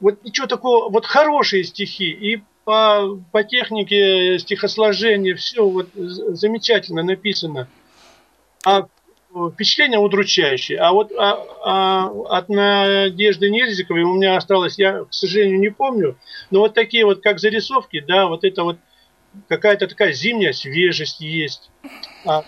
[0.01, 2.11] Вот ничего такого, вот хорошие стихи.
[2.11, 7.69] И по, по технике стихосложения все вот замечательно написано.
[8.65, 8.89] А
[9.53, 10.79] впечатление удручающее.
[10.79, 16.19] А вот а, а, от Надежды Нельзиковой у меня осталось, я, к сожалению, не помню,
[16.51, 18.79] но вот такие вот, как зарисовки, да, вот это вот
[19.49, 21.71] какая-то такая зимняя свежесть есть,
[22.25, 22.45] а.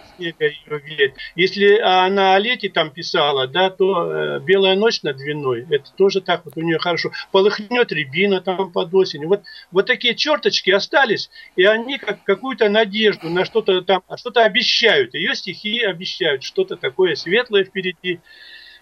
[1.37, 6.21] Если она о лете там писала, да, то э, белая ночь над Двиной, это тоже
[6.21, 7.13] так вот у нее хорошо.
[7.31, 9.27] Полыхнет рябина там под осень.
[9.27, 15.15] Вот, вот такие черточки остались, и они как какую-то надежду на что-то там, что-то обещают.
[15.15, 18.21] Ее стихи обещают что-то такое светлое впереди.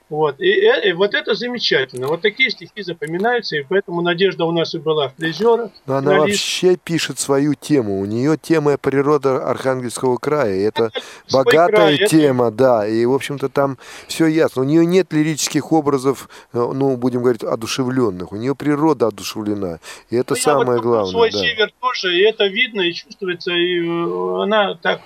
[0.08, 0.38] Вот.
[0.40, 2.06] И, и, и вот это замечательно.
[2.06, 5.72] Вот такие стихи запоминаются, и поэтому Надежда у нас и была в призерах.
[5.86, 7.98] Но она вообще пишет свою тему.
[7.98, 10.68] У нее тема природа Архангельского края.
[10.68, 10.92] Это
[11.26, 12.56] Свой богатая край, тема, это...
[12.56, 12.86] да.
[12.86, 14.62] И, в общем-то, там все ясно.
[14.62, 18.30] У нее нет лирических образов, э, ну, будем говорить, одушевленных.
[18.30, 19.80] У нее природа одушевлена.
[20.10, 21.10] И это ну, самое вот главное.
[21.10, 21.38] Свой да.
[21.38, 23.50] север тоже, и это видно, и чувствуется.
[23.50, 25.00] И э, она так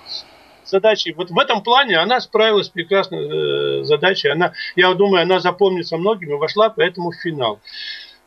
[0.71, 1.13] задачей.
[1.13, 4.29] Вот в этом плане она справилась прекрасно э, задачей.
[4.29, 7.59] Она, я думаю, она запомнится многим и вошла поэтому в финал.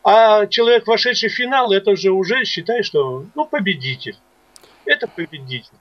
[0.04, 4.16] А человек, вошедший в финал, это же уже считай, что ну, победитель.
[4.85, 5.72] Это победитель.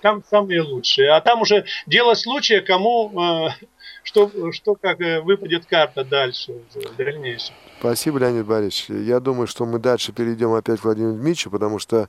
[0.00, 1.10] Там самые лучшие.
[1.10, 3.66] А там уже дело случая, кому э,
[4.02, 7.54] что, что как э, выпадет карта дальше, в дальнейшем.
[7.80, 9.06] Спасибо, Леонид Борисович.
[9.06, 12.08] Я думаю, что мы дальше перейдем опять к Владимиру Дмитриевичу, потому что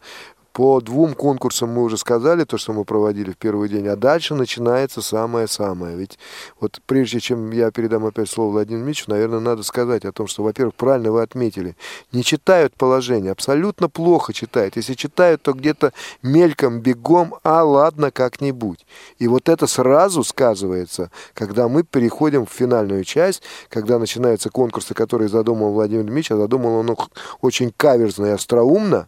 [0.57, 4.33] по двум конкурсам мы уже сказали то, что мы проводили в первый день, а дальше
[4.33, 5.95] начинается самое-самое.
[5.95, 6.17] Ведь
[6.59, 10.41] вот прежде чем я передам опять слово Владимиру Дмитриевичу, наверное, надо сказать о том, что,
[10.41, 11.77] во-первых, правильно вы отметили,
[12.11, 14.77] не читают положение, абсолютно плохо читают.
[14.77, 15.93] Если читают, то где-то
[16.23, 18.83] мельком, бегом, а ладно, как-нибудь.
[19.19, 25.29] И вот это сразу сказывается, когда мы переходим в финальную часть, когда начинаются конкурсы, которые
[25.29, 27.09] задумал Владимир Дмитриевич, а задумал он их
[27.41, 29.07] очень каверзно и остроумно,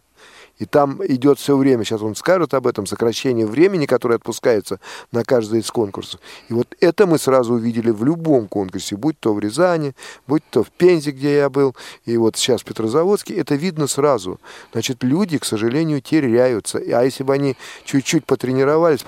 [0.60, 4.78] и там идет все время, сейчас он скажет об этом, сокращение времени, которое отпускается
[5.10, 6.20] на каждый из конкурсов.
[6.50, 9.94] И вот это мы сразу увидели в любом конкурсе, будь то в Рязани,
[10.26, 14.38] будь то в Пензе, где я был, и вот сейчас в Петрозаводске, это видно сразу.
[14.72, 16.78] Значит, люди, к сожалению, теряются.
[16.78, 19.00] А если бы они чуть-чуть потренировались,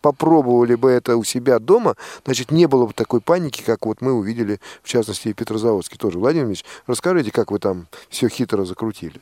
[0.00, 4.14] попробовали бы это у себя дома, значит, не было бы такой паники, как вот мы
[4.14, 6.18] увидели, в частности, и в Петрозаводске тоже.
[6.18, 9.20] Владимир Ильич, расскажите, как вы там все хитро закрутили.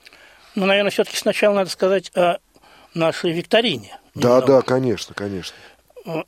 [0.57, 2.39] Ну, наверное, все-таки сначала надо сказать о
[2.95, 3.99] нашей викторине.
[4.15, 4.47] Да, немного.
[4.47, 5.55] да, конечно, конечно.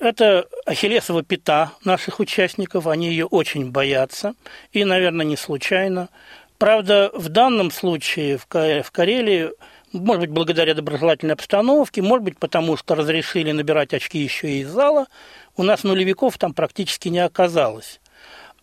[0.00, 4.34] Это Ахиллесова пята наших участников, они ее очень боятся,
[4.72, 6.08] и, наверное, не случайно.
[6.58, 9.50] Правда, в данном случае в Карелии,
[9.92, 14.68] может быть, благодаря доброжелательной обстановке, может быть, потому что разрешили набирать очки еще и из
[14.68, 15.06] зала,
[15.56, 18.00] у нас нулевиков там практически не оказалось.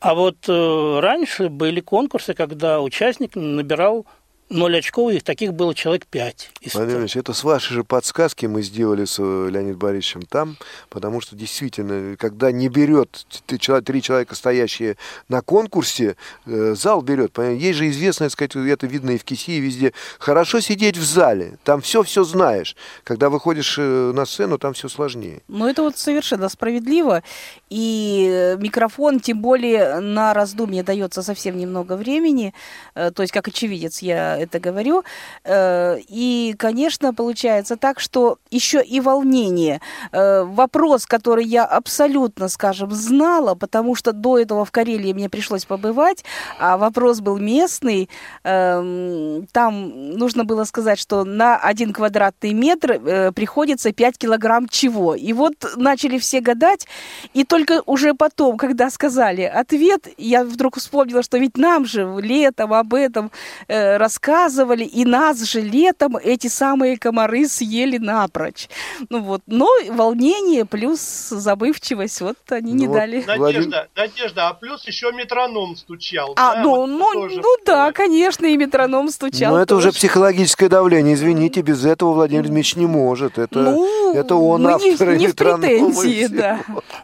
[0.01, 4.05] А вот э, раньше были конкурсы, когда участник набирал
[4.49, 6.51] ноль очков, и таких было человек пять.
[6.73, 10.57] Владимир Ильич, это с вашей же подсказки мы сделали с э, Леонидом Борисовичем там,
[10.89, 14.97] потому что действительно, когда не берет три человека, стоящие
[15.29, 17.37] на конкурсе, э, зал берет.
[17.37, 19.93] Есть же известно, сказать, это видно и в КИСИ, и везде.
[20.19, 22.75] Хорошо сидеть в зале, там все-все знаешь.
[23.03, 25.41] Когда выходишь э, на сцену, там все сложнее.
[25.47, 27.23] Ну, это вот совершенно справедливо.
[27.69, 32.53] И микрофон, тем более, на раздумье дается совсем немного времени.
[32.93, 35.03] То есть, как очевидец, я это говорю.
[35.43, 39.81] Э, и, конечно, получается так, что еще и волнение.
[40.11, 45.65] Э, вопрос, который я абсолютно, скажем, знала, потому что до этого в Карелии мне пришлось
[45.65, 46.23] побывать,
[46.59, 48.09] а вопрос был местный.
[48.43, 55.15] Эм, там нужно было сказать, что на один квадратный метр э, приходится 5 килограмм чего.
[55.15, 56.87] И вот начали все гадать,
[57.33, 62.73] и только уже потом, когда сказали ответ, я вдруг вспомнила, что ведь нам же летом
[62.73, 63.31] об этом
[63.67, 68.67] рассказывали, рассказывали, и нас же летом эти самые комары съели напрочь.
[69.09, 73.23] Ну вот, но волнение плюс забывчивость, вот они ну не вот дали.
[73.25, 76.33] Надежда, Надежда, а плюс еще метроном стучал.
[76.35, 79.53] А, да, ну, вот ну, ну да, конечно, и метроном стучал.
[79.53, 83.37] Но это уже психологическое давление, извините, без этого Владимир Дмитриевич не может.
[83.37, 86.61] Это, ну, это он мы автор не, не в претензии, да.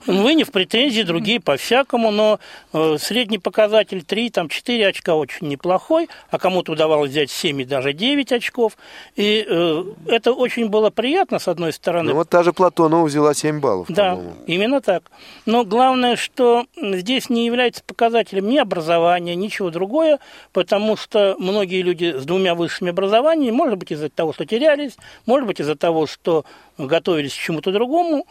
[0.08, 2.40] Вы не в претензии, другие по-всякому, но
[2.74, 7.66] э, средний показатель 3, там 4 очка очень неплохой, а кому-то удавалось взять 7 и
[7.66, 8.78] даже 9 очков.
[9.16, 12.12] И э, это очень было приятно, с одной стороны.
[12.12, 13.88] Ну вот та же Платонова взяла 7 баллов.
[13.90, 15.04] Да, именно так.
[15.46, 20.20] Но главное, что здесь не является показателем ни образования, ничего другое,
[20.54, 25.48] потому что многие люди с двумя высшими образованиями, может быть, из-за того, что терялись, может
[25.48, 26.46] быть, из-за того, что
[26.78, 28.26] готовились к чему-то другому,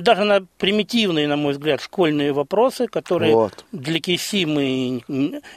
[0.00, 3.64] даже на примитивные, на мой взгляд, школьные вопросы, которые вот.
[3.72, 5.02] для КИСИ мы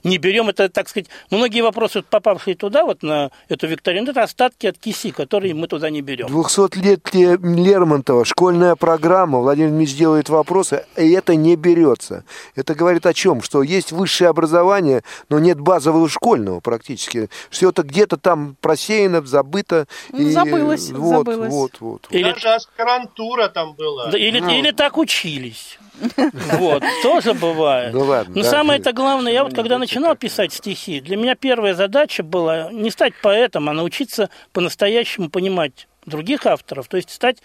[0.03, 0.49] не берем.
[0.49, 5.11] Это, так сказать, многие вопросы, попавшие туда, вот на эту викторину, это остатки от КИСИ,
[5.11, 6.27] которые мы туда не берем.
[6.27, 12.23] 200-летие Лермонтова, школьная программа, Владимир Ильич делает вопросы, и это не берется.
[12.55, 13.41] Это говорит о чем?
[13.41, 17.29] Что есть высшее образование, но нет базового школьного практически.
[17.49, 19.87] Все это где-то там просеяно, забыто.
[20.11, 20.31] Ну, и...
[20.31, 21.51] Забылось, вот, забылось.
[21.51, 22.07] Вот, вот, вот.
[22.11, 22.31] Или...
[22.31, 24.10] Даже аспирантура там была.
[24.17, 24.49] Или, ну.
[24.49, 25.77] или так учились.
[26.53, 27.93] Вот, тоже бывает.
[27.93, 28.33] Ну ладно.
[28.35, 32.71] Но самое это главное, я вот когда начинал писать стихи, для меня первая задача была
[32.71, 37.37] не стать поэтом, а научиться по-настоящему понимать других авторов, то есть стать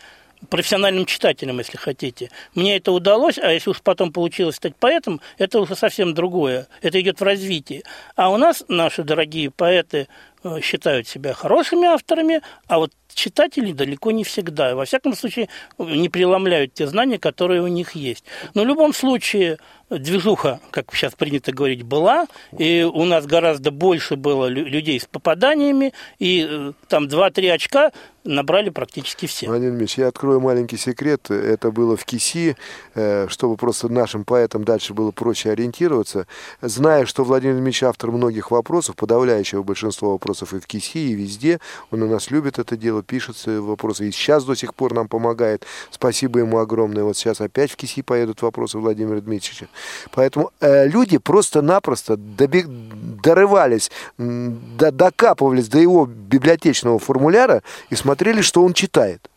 [0.49, 2.31] профессиональным читателем, если хотите.
[2.55, 6.69] Мне это удалось, а если уж потом получилось стать поэтом, это уже совсем другое.
[6.83, 7.83] Это идет в развитии.
[8.17, 10.09] А у нас наши дорогие поэты
[10.45, 14.75] э, считают себя хорошими авторами, а вот читатели далеко не всегда.
[14.75, 18.25] Во всяком случае, не преломляют те знания, которые у них есть.
[18.55, 19.59] Но в любом случае,
[19.91, 25.93] движуха, как сейчас принято говорить, была, и у нас гораздо больше было людей с попаданиями,
[26.19, 27.93] и э, там 2-3 очка
[28.27, 29.47] набрали практически все.
[29.47, 31.31] Владимир Ильич, я открою маленький секрет.
[31.31, 32.57] Это было в КИСИ,
[32.95, 36.27] э, чтобы просто нашим поэтам дальше было проще ориентироваться.
[36.61, 41.61] Зная, что Владимир Ильич автор многих вопросов, подавляющего большинства вопросов и в КИСИ, и везде,
[41.91, 45.65] он у нас любит это дело, пишет вопросы, и сейчас до сих пор нам помогает.
[45.91, 47.05] Спасибо ему огромное.
[47.05, 49.69] Вот сейчас опять в КИСИ поедут вопросы Владимира Дмитриевича.
[50.13, 52.67] Поэтому э, люди просто-напросто добег...
[52.67, 54.91] дорывались, до...
[54.91, 59.29] докапывались до его библиотечного формуляра и смотрели, что он читает.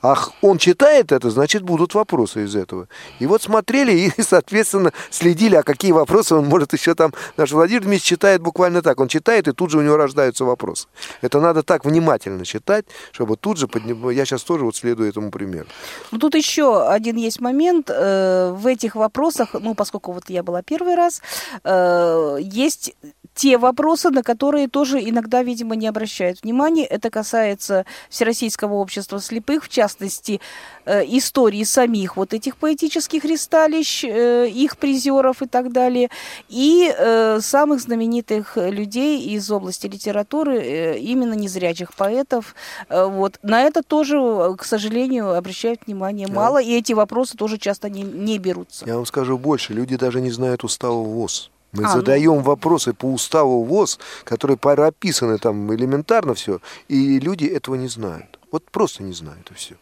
[0.00, 2.88] Ах, он читает это, значит, будут вопросы из этого.
[3.18, 7.12] И вот смотрели и, соответственно, следили, а какие вопросы он может еще там...
[7.36, 9.00] Наш Владимир Дмитриевич читает буквально так.
[9.00, 10.86] Он читает, и тут же у него рождаются вопросы.
[11.20, 13.66] Это надо так внимательно читать, чтобы тут же...
[13.66, 14.10] Подним...
[14.10, 15.66] Я сейчас тоже вот следую этому примеру.
[16.12, 17.90] Ну, тут еще один есть момент.
[17.90, 21.22] Э, в этих вопросах, ну, поскольку вот я была первый раз,
[21.64, 22.94] э, есть
[23.38, 26.84] те вопросы, на которые тоже иногда, видимо, не обращают внимания.
[26.84, 30.40] Это касается Всероссийского общества слепых, в частности,
[30.84, 36.10] э, истории самих вот этих поэтических ристалищ, э, их призеров и так далее,
[36.48, 42.56] и э, самых знаменитых людей из области литературы, э, именно незрячих поэтов.
[42.88, 43.38] Э, вот.
[43.44, 44.18] На это тоже,
[44.58, 48.84] к сожалению, обращают внимание мало, и эти вопросы тоже часто не, не берутся.
[48.84, 51.52] Я вам скажу больше, люди даже не знают устава ВОЗ.
[51.72, 52.40] Мы а, задаем ну...
[52.40, 58.38] вопросы по уставу ВОЗ, которые прописаны там элементарно все, и люди этого не знают.
[58.50, 59.76] Вот просто не знают и все.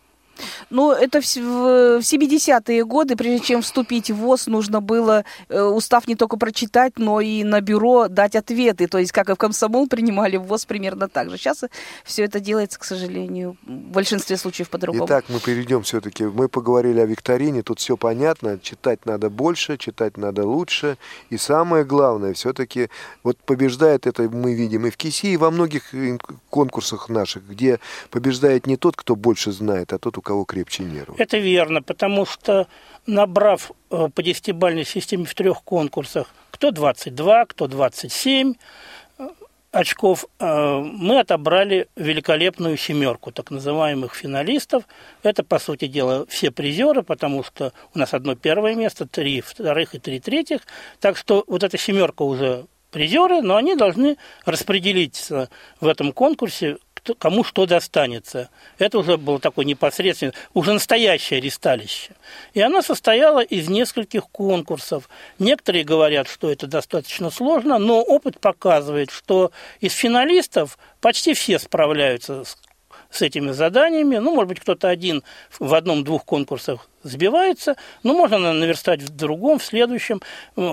[0.70, 6.16] Ну, это в 70-е годы, прежде чем вступить в ВОЗ, нужно было э, устав не
[6.16, 8.86] только прочитать, но и на бюро дать ответы.
[8.86, 11.38] То есть, как и в комсомол принимали в ВОЗ примерно так же.
[11.38, 11.64] Сейчас
[12.04, 15.06] все это делается, к сожалению, в большинстве случаев по-другому.
[15.06, 16.24] Итак, мы перейдем все-таки.
[16.24, 18.58] Мы поговорили о викторине, тут все понятно.
[18.58, 20.98] Читать надо больше, читать надо лучше.
[21.30, 22.90] И самое главное, все-таки
[23.22, 25.94] вот побеждает это мы видим и в КИСИ, и во многих
[26.50, 31.14] конкурсах наших, где побеждает не тот, кто больше знает, а тот, у кого крепче нервы.
[31.18, 32.66] Это верно, потому что
[33.06, 38.54] набрав э, по десятибальной системе в трех конкурсах, кто 22, кто 27
[39.18, 39.28] э,
[39.70, 44.82] очков, э, мы отобрали великолепную семерку так называемых финалистов.
[45.22, 49.94] Это, по сути дела, все призеры, потому что у нас одно первое место, три вторых
[49.94, 50.62] и три третьих.
[50.98, 56.78] Так что вот эта семерка уже призеры, но они должны распределиться в этом конкурсе
[57.14, 58.50] кому что достанется.
[58.78, 62.12] Это уже было такое непосредственно, уже настоящее ресталище.
[62.54, 65.08] И она состояла из нескольких конкурсов.
[65.38, 72.44] Некоторые говорят, что это достаточно сложно, но опыт показывает, что из финалистов почти все справляются
[72.44, 72.56] с
[73.10, 74.18] с этими заданиями.
[74.18, 75.22] Ну, может быть, кто-то один
[75.58, 80.20] в одном-двух конкурсах сбивается, но можно наверстать в другом, в следующем.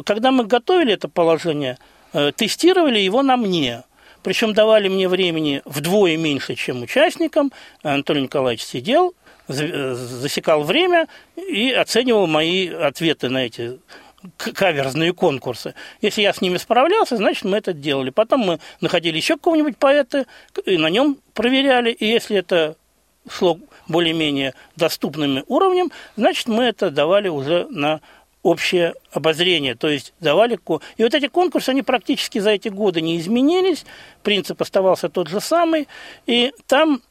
[0.06, 1.78] Когда мы готовили это положение,
[2.14, 3.84] э, тестировали его на мне
[4.24, 7.52] Причем давали мне времени вдвое меньше, чем участникам.
[7.84, 9.14] Анатолий Николаевич сидел,
[9.48, 13.80] э, засекал время и оценивал мои ответы на эти
[14.38, 15.76] каверзные конкурсы.
[16.02, 18.10] Если я с ними справлялся, значит, мы это делали.
[18.10, 20.26] Потом мы находили еще какого-нибудь поэта
[20.66, 21.92] и на нем проверяли.
[21.92, 22.78] И если это
[23.30, 28.00] шло более-менее доступным уровнем, значит, мы это давали уже на
[28.44, 30.60] общее обозрение, то есть давали...
[30.98, 33.86] И вот эти конкурсы, они практически за эти годы не изменились,
[34.22, 35.88] принцип оставался тот же самый,
[36.28, 37.02] и там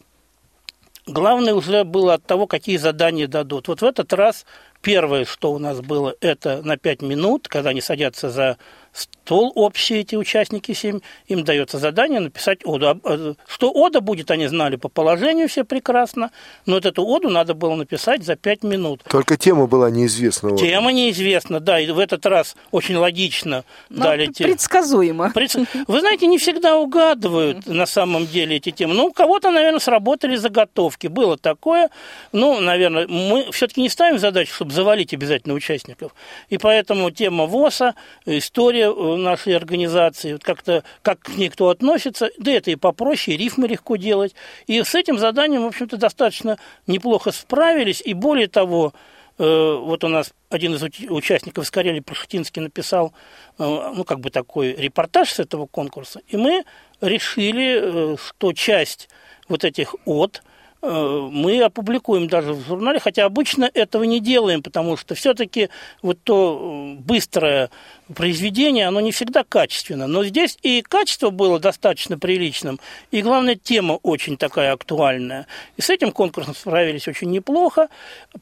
[1.06, 3.68] главное уже было от того, какие задания дадут.
[3.68, 4.44] Вот в этот раз
[4.82, 8.58] первое, что у нас было, это на 5 минут, когда они садятся за
[8.93, 13.01] стол общие эти участники семь, им дается задание написать оду.
[13.05, 16.30] Э, что ода будет, они знали по положению все прекрасно,
[16.66, 19.03] но вот эту оду надо было написать за пять минут.
[19.09, 20.57] Только тема была неизвестна.
[20.57, 24.45] Тема неизвестна, да, и в этот раз очень логично но ну, дали те...
[24.45, 25.30] Предсказуемо.
[25.32, 25.57] Предс...
[25.86, 28.95] Вы знаете, не всегда угадывают на самом деле эти темы.
[28.95, 31.07] Ну, у кого-то, наверное, сработали заготовки.
[31.07, 31.90] Было такое.
[32.32, 36.14] Ну, наверное, мы все-таки не ставим задачу, чтобы завалить обязательно участников.
[36.49, 37.95] И поэтому тема ВОСа,
[38.26, 43.40] история нашей организации, вот как-то как к ней кто относится, да это и попроще, и
[43.40, 44.34] рифмы легко делать.
[44.66, 48.02] И с этим заданием, в общем-то, достаточно неплохо справились.
[48.04, 48.92] И более того,
[49.38, 53.12] э, вот у нас один из участников из Карелии, Пашхтинский, написал,
[53.58, 56.64] э, ну, как бы такой репортаж с этого конкурса, и мы
[57.00, 59.08] решили, э, что часть
[59.48, 60.42] вот этих от
[60.82, 65.68] мы опубликуем даже в журнале, хотя обычно этого не делаем, потому что все-таки
[66.02, 67.70] вот то быстрое
[68.12, 70.06] произведение, оно не всегда качественно.
[70.06, 72.80] Но здесь и качество было достаточно приличным,
[73.10, 75.46] и, главное, тема очень такая актуальная.
[75.76, 77.88] И с этим конкурсом справились очень неплохо.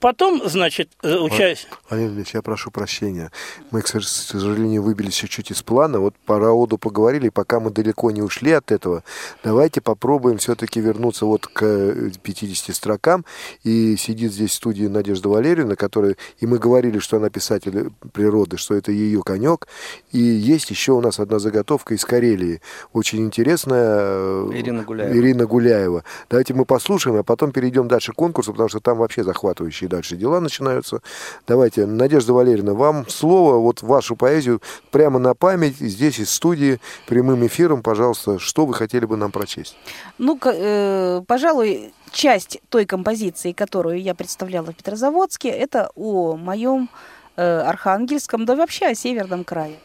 [0.01, 1.71] Потом, значит, э, участие...
[1.89, 3.31] Владимир Ильич, я прошу прощения.
[3.71, 6.01] Мы, к сожалению, выбились чуть-чуть из плана.
[6.01, 9.05] Вот по Раоду поговорили, пока мы далеко не ушли от этого,
[9.45, 13.25] давайте попробуем все-таки вернуться вот к 50 строкам.
[13.65, 16.17] И сидит здесь в студии Надежда Валерьевна, которая...
[16.39, 19.69] И мы говорили, что она писатель природы, что это ее конек.
[20.13, 22.61] И есть еще у нас одна заготовка из Карелии,
[22.93, 23.99] очень интересная.
[24.01, 25.17] Э, Ирина Гуляева.
[25.17, 26.05] Ирина Гуляева.
[26.29, 30.17] Давайте мы послушаем, а потом перейдем дальше к конкурсу, потому что там вообще захватывающие дальше
[30.17, 31.03] дела начинаются.
[31.47, 34.61] Давайте, Надежда Валерьевна, вам слово, вот вашу поэзию
[34.91, 39.77] прямо на память, здесь из студии, прямым эфиром, пожалуйста, что вы хотели бы нам прочесть?
[40.19, 46.89] Ну, э, пожалуй, часть той композиции, которую я представляла в Петрозаводске, это о моем
[47.43, 49.79] Э, Архангельском, да вообще о Северном крае.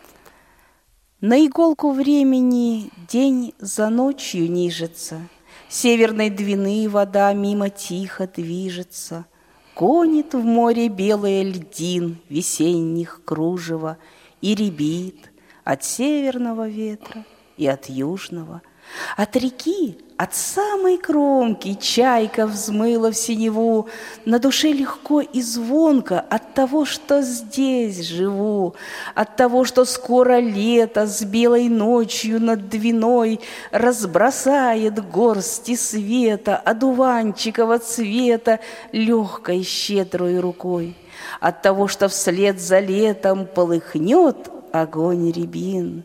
[1.22, 5.22] На иголку времени день за ночью нижется,
[5.70, 9.26] Северной двины вода мимо тихо движется,
[9.74, 13.98] Гонит в море белое льдин весенних кружева
[14.42, 15.32] И ребит
[15.64, 17.24] от северного ветра
[17.56, 18.62] и от южного–
[19.18, 23.88] от реки, от самой кромки чайка взмыла в синеву,
[24.24, 28.76] На душе легко и звонко от того, что здесь живу,
[29.14, 33.42] От того, что скоро лето с белой ночью над Двиной
[33.72, 38.62] Разбросает горсти света, одуванчикова цвета
[38.94, 40.96] Легкой щедрой рукой.
[41.42, 46.04] От того, что вслед за летом полыхнет огонь рябин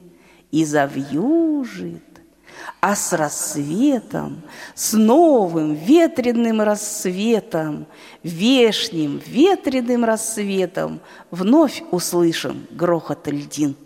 [0.50, 2.09] И завьюжит
[2.80, 4.42] а с рассветом,
[4.74, 7.86] с новым ветреным рассветом,
[8.22, 11.00] вешним ветреным рассветом
[11.30, 13.76] вновь услышим грохот льдин.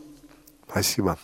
[0.68, 1.18] Спасибо.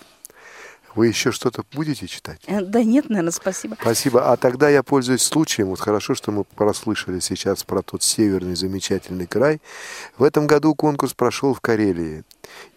[0.95, 2.41] Вы еще что-то будете читать?
[2.47, 3.77] Э, да нет, наверное, спасибо.
[3.81, 4.33] Спасибо.
[4.33, 5.69] А тогда я пользуюсь случаем.
[5.69, 9.61] Вот хорошо, что мы прослышали сейчас про тот северный замечательный край.
[10.19, 12.25] В этом году конкурс прошел в Карелии.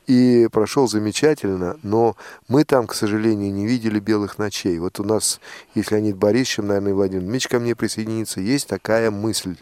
[0.06, 2.18] И прошел замечательно, но
[2.50, 4.78] мы там, к сожалению, не видели белых ночей.
[4.80, 5.40] Вот у нас,
[5.76, 9.56] если Леонид Борисович, наверное, Владимир Мич ко мне присоединится, есть такая мысль.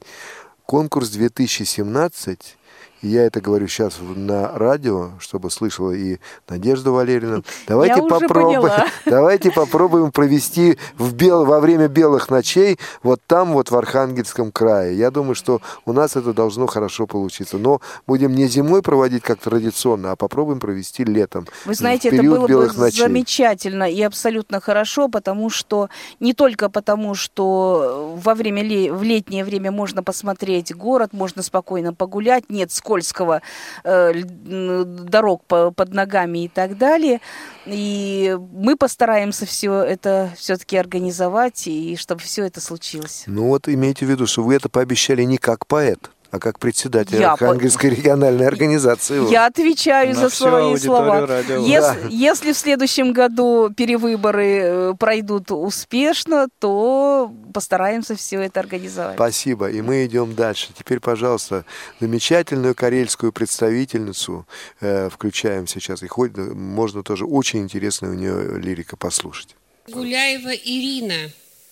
[0.65, 2.57] Конкурс 2017
[3.01, 7.41] я это говорю сейчас на радио, чтобы слышала и Надежда Валерьевна.
[7.67, 8.71] Давайте попробуем,
[9.05, 14.97] давайте попробуем провести в бел, во время белых ночей вот там вот в Архангельском крае.
[14.97, 17.57] Я думаю, что у нас это должно хорошо получиться.
[17.57, 21.47] Но будем не зимой проводить как традиционно, а попробуем провести летом.
[21.65, 23.01] Вы знаете, это было бы ночей.
[23.01, 25.89] замечательно и абсолютно хорошо, потому что
[26.19, 28.61] не только потому, что во время
[28.93, 33.41] в летнее время можно посмотреть город, можно спокойно погулять, нет сколько скользкого
[33.83, 37.21] э, дорог по, под ногами и так далее.
[37.65, 43.23] И мы постараемся все это все-таки организовать, и чтобы все это случилось.
[43.27, 47.19] Ну вот имейте в виду, что вы это пообещали не как поэт, а как председатель
[47.19, 49.19] Я Архангельской региональной организации.
[49.19, 49.31] вот.
[49.31, 51.27] Я отвечаю На за свои слова.
[51.27, 51.57] Радио.
[51.65, 52.07] Если, Да.
[52.09, 59.15] если в следующем году перевыборы э, пройдут успешно, то постараемся все это организовать.
[59.15, 59.69] Спасибо.
[59.69, 60.69] И мы идем дальше.
[60.77, 61.65] Теперь, пожалуйста,
[61.99, 64.47] замечательную карельскую представительницу
[64.79, 66.01] э, включаем сейчас.
[66.01, 69.55] И хоть да, можно тоже очень интересная у нее лирика послушать.
[69.91, 71.29] Гуляева Ирина,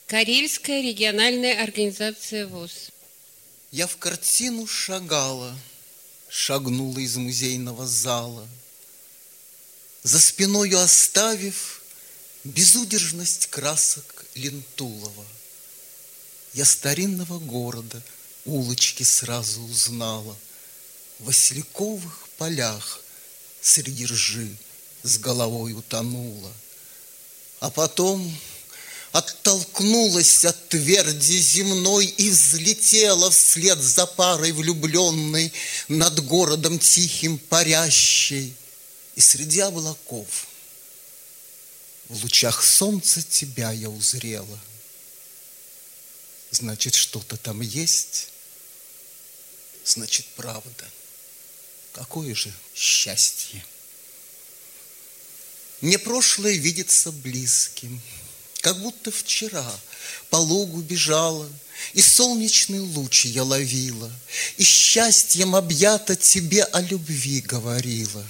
[0.07, 2.89] Карельская региональная организация ВОЗ.
[3.71, 5.55] Я в картину шагала,
[6.27, 8.47] шагнула из музейного зала,
[10.01, 11.81] За спиною оставив
[12.43, 15.25] безудержность красок Лентулова.
[16.53, 18.01] Я старинного города
[18.45, 20.35] улочки сразу узнала,
[21.19, 23.03] В Васильковых полях
[23.61, 24.57] среди ржи
[25.03, 26.51] с головой утонула.
[27.59, 28.35] А потом
[29.11, 35.51] Оттолкнулась от тверди земной И взлетела вслед за парой влюбленной
[35.87, 38.55] Над городом тихим парящей.
[39.15, 40.47] И среди облаков
[42.07, 44.59] В лучах солнца тебя я узрела.
[46.51, 48.29] Значит, что-то там есть.
[49.83, 50.87] Значит, правда.
[51.93, 53.63] Какое же счастье.
[55.81, 58.01] Мне прошлое видится близким,
[58.61, 59.65] Как будто вчера
[60.29, 61.49] по лугу бежала,
[61.93, 64.11] И солнечный луч я ловила,
[64.57, 68.25] И счастьем объята тебе о любви говорила,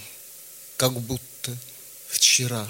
[0.78, 1.58] Как будто
[2.08, 2.68] вчера.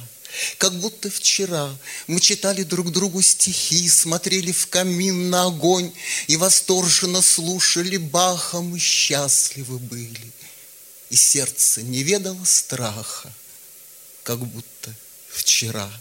[0.57, 1.75] Как будто вчера
[2.07, 5.91] мы читали друг другу стихи, Смотрели в камин на огонь
[6.27, 10.31] И восторженно слушали Баха, Мы счастливы были,
[11.09, 13.33] И сердце не ведало страха,
[14.23, 14.95] Как будто
[15.29, 15.91] вчера.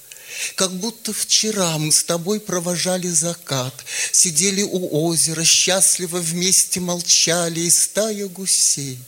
[0.54, 3.74] Как будто вчера мы с тобой провожали закат,
[4.12, 8.98] Сидели у озера, счастливо вместе молчали, И стая гусей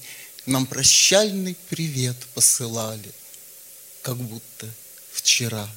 [0.46, 3.12] нам прощальный привет посылали,
[4.02, 4.68] Как будто
[5.12, 5.68] вчера.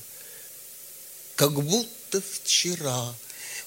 [1.35, 3.13] Как будто вчера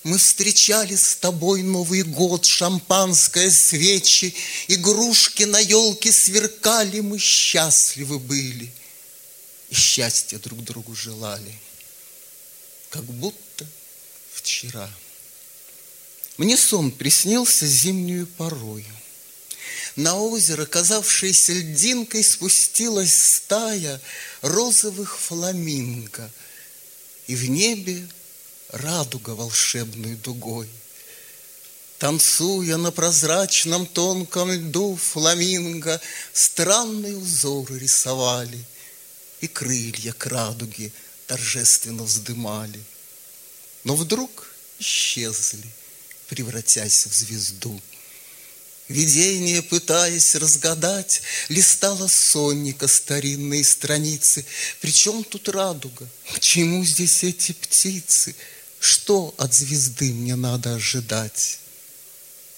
[0.03, 4.35] мы встречали с тобой Новый год, шампанское, свечи,
[4.69, 8.73] Игрушки на елке сверкали, мы счастливы были
[9.71, 11.59] И счастья друг другу желали,
[12.91, 13.67] как будто
[14.33, 14.89] вчера.
[16.37, 18.85] Мне сон приснился зимнюю порою.
[19.97, 24.01] На озеро, казавшееся льдинкой, спустилась стая
[24.43, 26.31] розовых фламинго,
[27.27, 28.07] И в небе
[28.69, 30.69] радуга волшебной дугой.
[31.99, 36.01] Танцуя на прозрачном тонком льду фламинго,
[36.35, 38.63] Странные узоры рисовали,
[39.41, 40.93] И крылья к радуге
[41.27, 42.83] торжественно вздымали.
[43.85, 45.67] Но вдруг исчезли,
[46.29, 47.81] превратясь в звезду.
[48.89, 54.47] Видение, пытаясь разгадать, Листала сонника старинные страницы.
[54.81, 56.09] Причем тут радуга?
[56.35, 58.37] К чему здесь эти птицы?
[58.79, 61.59] Что от звезды мне надо ожидать?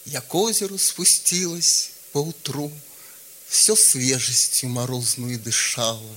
[0.04, 2.70] Я к озеру спустилась поутру,
[3.48, 6.16] Все свежестью морозную дышала,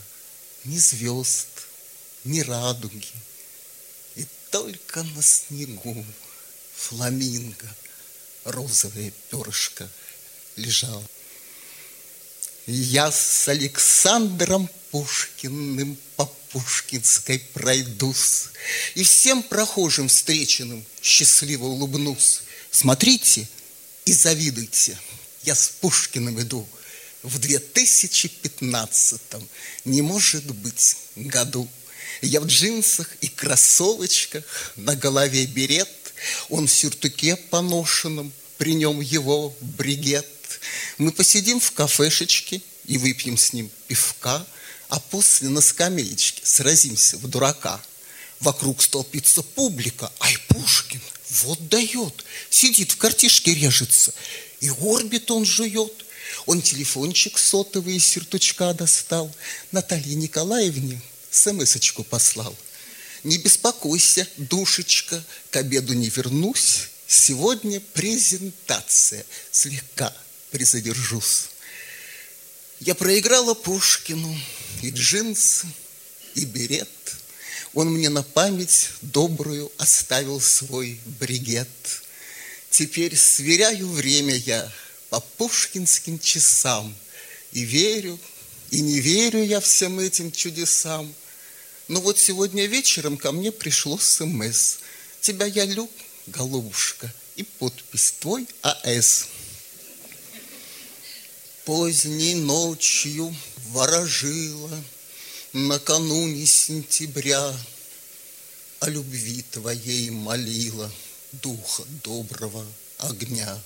[0.64, 1.48] Ни звезд,
[2.24, 3.08] ни радуги,
[4.16, 6.06] И только на снегу
[6.76, 7.76] фламинго
[8.44, 9.90] розовое перышко
[10.58, 11.04] лежал.
[12.68, 18.50] Я с Александром Пушкиным по Пушкинской пройдусь
[18.94, 22.42] И всем прохожим встреченным счастливо улыбнусь.
[22.70, 23.48] Смотрите
[24.06, 25.00] и завидуйте,
[25.44, 26.68] я с Пушкиным иду
[27.24, 29.22] в 2015
[29.86, 31.68] не может быть году.
[32.22, 34.44] Я в джинсах и кроссовочках,
[34.76, 35.90] на голове берет,
[36.50, 40.28] он в сюртуке поношенном, при нем его бригет.
[40.98, 44.46] Мы посидим в кафешечке и выпьем с ним пивка,
[44.90, 47.82] а после на скамеечке сразимся в дурака.
[48.40, 51.02] Вокруг столпится публика, ай, Пушкин,
[51.44, 54.14] вот дает, сидит в картишке режется,
[54.60, 56.01] и орбит он жует.
[56.46, 59.34] Он телефончик сотовый из сюртучка достал,
[59.72, 62.56] Наталье Николаевне смс-очку послал.
[63.24, 70.16] Не беспокойся, душечка, к обеду не вернусь, Сегодня презентация, слегка
[70.50, 71.50] призадержусь.
[72.80, 74.34] Я проиграла Пушкину
[74.82, 75.68] и джинсы,
[76.36, 76.88] и берет.
[77.74, 81.68] Он мне на память добрую оставил свой бригет.
[82.70, 84.72] Теперь сверяю время я
[85.12, 86.96] по пушкинским часам
[87.52, 88.18] И верю,
[88.72, 91.14] и не верю я всем этим чудесам.
[91.90, 94.78] Но вот сегодня вечером ко мне пришло СМС.
[95.20, 95.90] Тебя я люблю,
[96.28, 99.28] голубушка, и подпись твой АС.
[101.66, 103.36] Поздней ночью
[103.68, 104.84] ворожила
[105.52, 107.54] Накануне сентября
[108.80, 110.90] О любви твоей молила
[111.34, 112.66] Духа доброго
[113.00, 113.62] огня.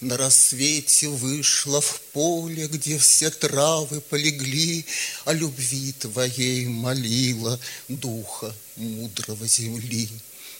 [0.00, 4.84] На рассвете вышла в поле, где все травы полегли,
[5.24, 10.10] О любви твоей молила духа мудрого земли.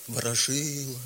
[0.08, 0.98] Ворожила,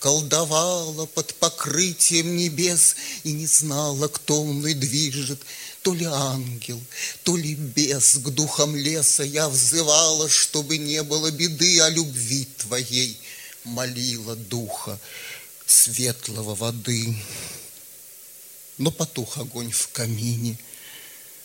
[0.00, 5.40] колдовала под покрытием небес И не знала, кто мной движет,
[5.82, 6.82] то ли ангел,
[7.22, 8.14] то ли бес.
[8.16, 13.20] К духам леса я взывала, чтобы не было беды о любви твоей,
[13.62, 14.98] молила духа
[15.64, 17.14] светлого воды.
[18.78, 20.56] Но потух огонь в камине,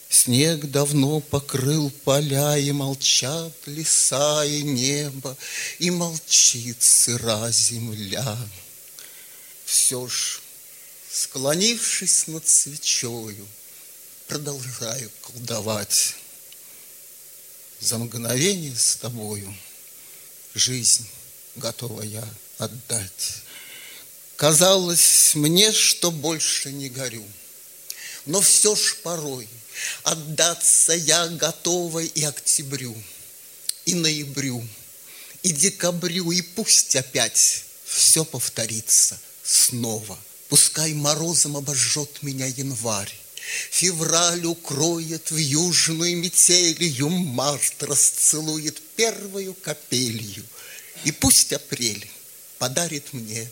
[0.07, 5.35] Снег давно покрыл поля, И молчат леса и небо,
[5.79, 8.37] И молчит сыра земля.
[9.65, 10.39] Все ж,
[11.11, 13.47] склонившись над свечою,
[14.27, 16.15] Продолжаю колдовать.
[17.79, 19.53] За мгновение с тобою
[20.53, 21.07] Жизнь
[21.55, 22.27] готова я
[22.59, 23.43] отдать.
[24.43, 27.23] Казалось мне, что больше не горю,
[28.25, 29.47] но все ж порой
[30.03, 32.93] отдаться я готова и октябрю,
[33.85, 34.61] и ноябрю,
[35.43, 40.19] и декабрю, и пусть опять все повторится снова.
[40.49, 43.15] Пускай морозом обожжет меня январь,
[43.71, 50.43] Февраль укроет в южную метелью, Март расцелует первую капелью,
[51.05, 52.05] И пусть апрель
[52.59, 53.49] подарит мне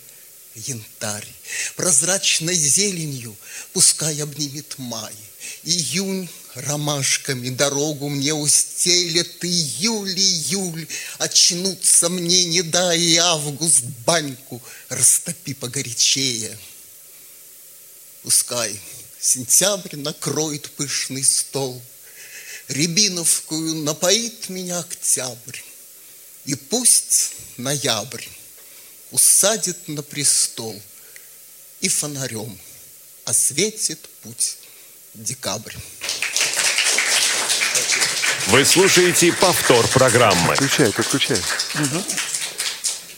[0.55, 1.27] янтарь.
[1.75, 3.35] Прозрачной зеленью
[3.73, 5.13] пускай обнимет май.
[5.63, 10.87] Июнь ромашками дорогу мне устелет, Июль, июль,
[11.17, 16.57] очнуться мне не дай, И август баньку растопи погорячее.
[18.23, 18.79] Пускай
[19.19, 21.81] сентябрь накроет пышный стол,
[22.67, 25.59] Рябиновскую напоит меня октябрь,
[26.45, 28.25] И пусть ноябрь
[29.11, 30.79] усадит на престол
[31.81, 32.57] и фонарем
[33.25, 34.57] осветит путь
[35.13, 35.75] декабрь.
[38.47, 40.55] Вы слушаете повтор программы.
[40.55, 41.37] Включай, подключай.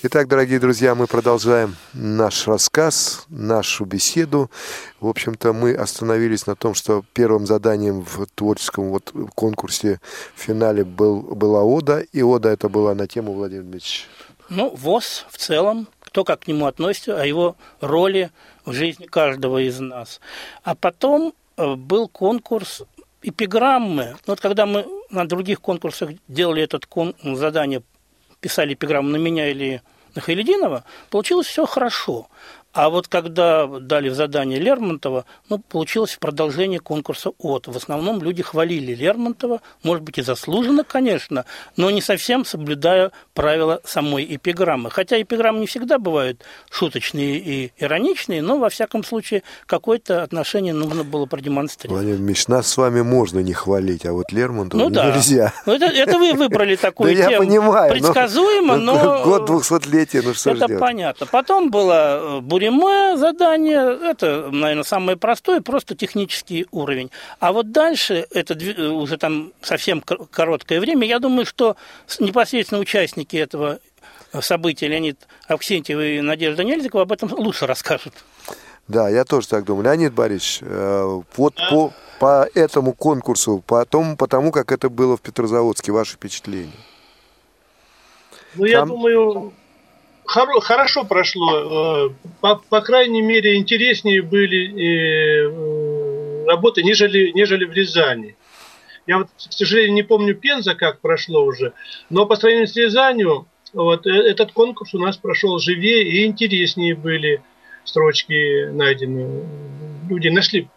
[0.06, 4.52] Итак, дорогие друзья, мы продолжаем наш рассказ, нашу беседу.
[5.00, 10.02] В общем-то, мы остановились на том, что первым заданием в творческом вот конкурсе
[10.36, 14.10] в финале был, была ода, и ода это была на тему Владимир Дмитриевич.
[14.50, 18.32] Ну, ВОЗ в целом, кто как к нему относится, о его роли
[18.66, 20.22] в жизни каждого из нас.
[20.64, 22.84] А потом э, был конкурс
[23.22, 24.16] эпиграммы.
[24.28, 27.82] Вот когда мы на других конкурсах делали этот кон- задание,
[28.42, 29.82] писали эпиграмму на меня или
[30.16, 32.28] на Хайлединова, получилось все хорошо.
[32.74, 37.68] А вот когда дали задание Лермонтова, ну, получилось в продолжении конкурса от.
[37.68, 41.46] В основном люди хвалили Лермонтова, может быть, и заслуженно, конечно,
[41.78, 44.90] но не совсем соблюдая правила самой эпиграммы.
[44.90, 51.04] Хотя эпиграммы не всегда бывают шуточные и ироничные, но, во всяком случае, какое-то отношение нужно
[51.04, 52.04] было продемонстрировать.
[52.04, 55.12] Владимир Ильич, нас с вами можно не хвалить, а вот Лермонтова Ну да.
[55.12, 55.54] нельзя.
[55.68, 57.46] Ну, это, это вы выбрали такую Да я тему.
[57.46, 59.24] понимаю, Предсказуемо, но...
[59.24, 61.28] Год двухсотлетия, ну что Это понятно.
[61.28, 63.98] Потом было э, Буриме задание.
[64.12, 67.12] Это, наверное, самое простое, просто технический уровень.
[67.40, 71.76] А вот дальше, это э, уже там совсем кор- короткое время, я думаю, что
[72.20, 73.80] непосредственно участники этого
[74.42, 78.14] события Леонид Авксентьев и Надежда Нельзикова об этом лучше расскажут.
[78.88, 79.86] Да, я тоже так думаю.
[79.86, 85.16] Леонид Борисович, э, вот по, по этому конкурсу, по тому, по тому, как это было
[85.16, 86.72] в Петрозаводске, ваши впечатления?
[88.56, 89.54] Ну, я Там- думаю,
[90.26, 92.08] хоро- хорошо прошло.
[92.08, 92.10] Э,
[92.42, 98.36] По, по крайней мере, интереснее были э, э, работы, нежели, нежели в Рязани.
[99.06, 101.74] Я вот, к сожалению, не помню Пенза, как прошло уже,
[102.10, 107.42] но по сравнению с Рязанью, вот, этот конкурс у нас прошел живее и интереснее были
[107.84, 109.44] строчки найдены.
[110.10, 110.70] Люди нашли,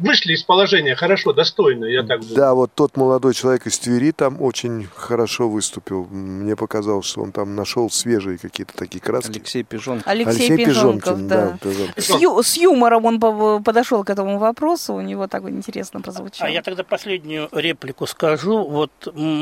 [0.00, 2.36] вышли из положения хорошо, достойно, я так думаю.
[2.36, 6.06] Да, вот тот молодой человек из Твери там очень хорошо выступил.
[6.10, 9.30] Мне показалось, что он там нашел свежие какие-то такие краски.
[9.30, 10.02] Алексей Пижон.
[10.04, 11.58] Алексей, Пижонков, да.
[11.62, 12.04] Пижонков.
[12.04, 16.48] С, ю- с юмором он по- подошел к этому вопросу, у него так интересно прозвучало.
[16.48, 18.64] А я тогда последнюю реплику скажу.
[18.64, 18.90] Вот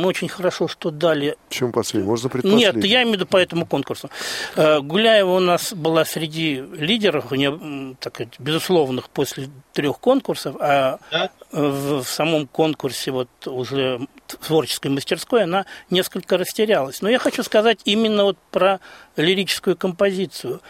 [0.05, 2.09] очень хорошо, что дали Чем последний?
[2.09, 2.67] Можно предпоследний?
[2.81, 4.11] Нет, я имею в виду по этому конкурсу.
[4.57, 10.48] Э, Гуляева у нас была среди лидеров, не- м, так сказать, безусловных после трех конкурсов,
[10.61, 11.31] а Да.
[11.53, 17.03] в, в самом конкурсе вот уже творческой мастерской она несколько растерялась.
[17.03, 18.81] Но я хочу сказать именно вот про
[19.17, 20.61] лирическую композицию.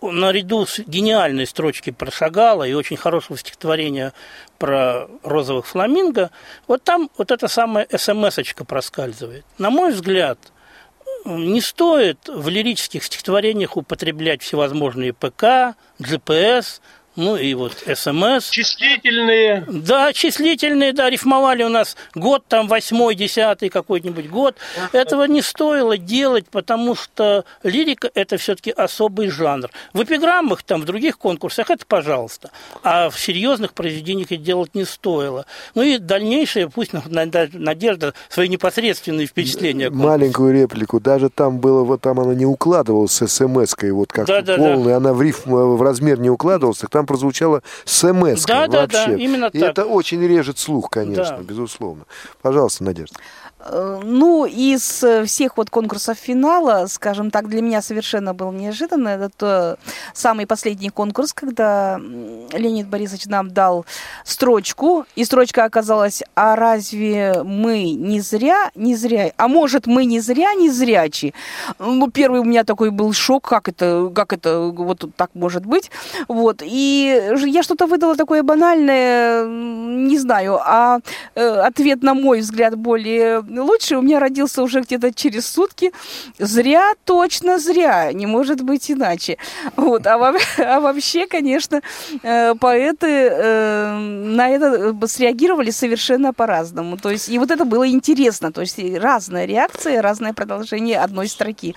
[0.00, 4.12] наряду с гениальной строчки про Шагала и очень хорошего стихотворения
[4.58, 6.30] про розовых фламинго,
[6.68, 9.44] вот там вот эта самая смс-очка проскальзывает.
[9.58, 10.38] На мой взгляд,
[11.24, 16.80] не стоит в лирических стихотворениях употреблять всевозможные ПК, GPS,
[17.18, 18.48] ну и вот СМС.
[18.50, 19.64] Числительные.
[19.66, 24.56] Да, числительные, да, рифмовали у нас год там восьмой, десятый какой-нибудь год.
[24.92, 29.68] Этого не стоило делать, потому что лирика– это все-таки особый жанр.
[29.92, 32.52] В эпиграммах, там, в других конкурсах– это пожалуйста.
[32.84, 35.44] А в серьезных произведениях это делать не стоило.
[35.74, 39.90] Ну и дальнейшее, пусть Надежда свои непосредственные впечатления.
[39.90, 41.00] Маленькую реплику.
[41.00, 44.96] Даже там было, вот там она не укладывалась с смс-кой, вот как да, полная, да.
[44.98, 48.68] она в рифм, в размер не укладывалась, там прозвучало смс да, вообще.
[48.68, 49.70] Да, да, именно И так.
[49.70, 51.42] это очень режет слух, конечно, да.
[51.42, 52.04] безусловно.
[52.42, 53.16] Пожалуйста, Надежда.
[53.60, 59.08] Э, ну, из э, всех вот конкурсов финала, скажем так, для меня совершенно был неожиданно.
[59.08, 59.78] Это
[60.14, 63.84] самый последний конкурс, когда Леонид Борисович нам дал
[64.24, 70.20] строчку, и строчка оказалась, а разве мы не зря, не зря, а может мы не
[70.20, 71.34] зря, не зрячи?
[71.78, 75.90] Ну, первый у меня такой был шок, как это, как это вот так может быть.
[76.28, 81.00] Вот, и я что-то выдала такое банальное, не знаю, а
[81.34, 85.92] э, ответ, на мой взгляд, более лучше у меня родился уже где-то через сутки.
[86.38, 89.38] Зря, точно зря, не может быть иначе.
[89.76, 90.06] Вот.
[90.06, 91.80] А, а вообще, конечно,
[92.22, 96.96] э, поэты э, на это среагировали совершенно по-разному.
[96.96, 98.52] То есть, и вот это было интересно.
[98.52, 101.74] То есть разная реакция, разное продолжение одной строки.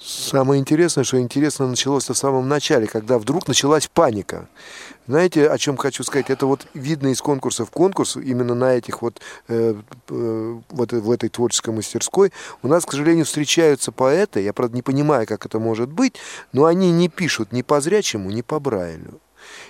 [0.00, 4.48] Самое интересное, что интересно началось в самом начале, когда вдруг началась паника.
[5.08, 6.30] Знаете, о чем хочу сказать?
[6.30, 9.74] Это вот видно из конкурса в конкурс, именно на этих вот, э,
[10.08, 12.32] э, вот в этой творческой мастерской.
[12.62, 16.14] У нас, к сожалению, встречаются поэты, я, правда, не понимаю, как это может быть,
[16.52, 19.20] но они не пишут ни по зрячему, ни по Брайлю.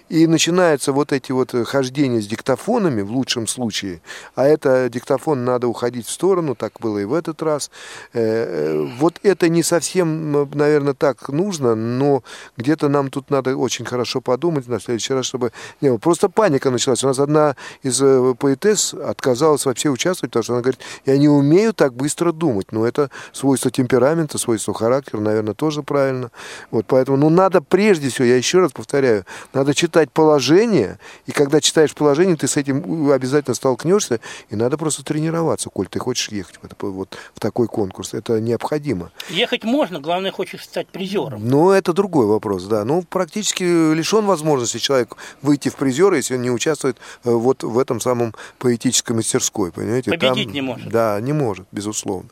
[0.08, 4.00] И начинаются вот эти вот э, хождения с диктофонами в лучшем случае,
[4.34, 7.70] а это диктофон надо уходить в сторону, так было и в этот раз.
[8.14, 12.22] Э, э, вот это не совсем, наверное, так нужно, но
[12.56, 15.52] где-то нам тут надо очень хорошо подумать на следующий раз, чтобы
[15.82, 15.98] не было.
[15.98, 17.04] Просто паника началась.
[17.04, 18.02] У нас одна из
[18.38, 22.72] поэтесс отказалась вообще участвовать, потому что она говорит, я не умею так быстро думать.
[22.72, 26.30] Но это свойство темперамента, свойство характера, наверное, тоже правильно.
[26.70, 31.32] Вот поэтому, ну, надо прежде всего, я еще раз повторяю, надо читать читать положение, и
[31.32, 36.28] когда читаешь положение, ты с этим обязательно столкнешься, и надо просто тренироваться, коль ты хочешь
[36.28, 38.14] ехать в, это, вот, в такой конкурс.
[38.14, 39.10] Это необходимо.
[39.28, 41.48] Ехать можно, главное, хочешь стать призером.
[41.48, 42.84] Ну, это другой вопрос, да.
[42.84, 47.76] Ну, практически лишен возможности человек выйти в призеры, если он не участвует э, вот в
[47.76, 50.12] этом самом поэтической мастерской, понимаете?
[50.12, 50.88] Победить Там, не может.
[50.90, 52.28] Да, не может, безусловно.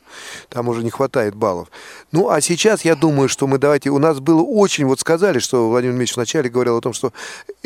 [0.51, 1.69] Там уже не хватает баллов.
[2.13, 3.91] Ну, а сейчас я думаю, что мы давайте...
[3.91, 4.85] У нас было очень...
[4.85, 7.13] Вот сказали, что Владимир Ильич вначале говорил о том, что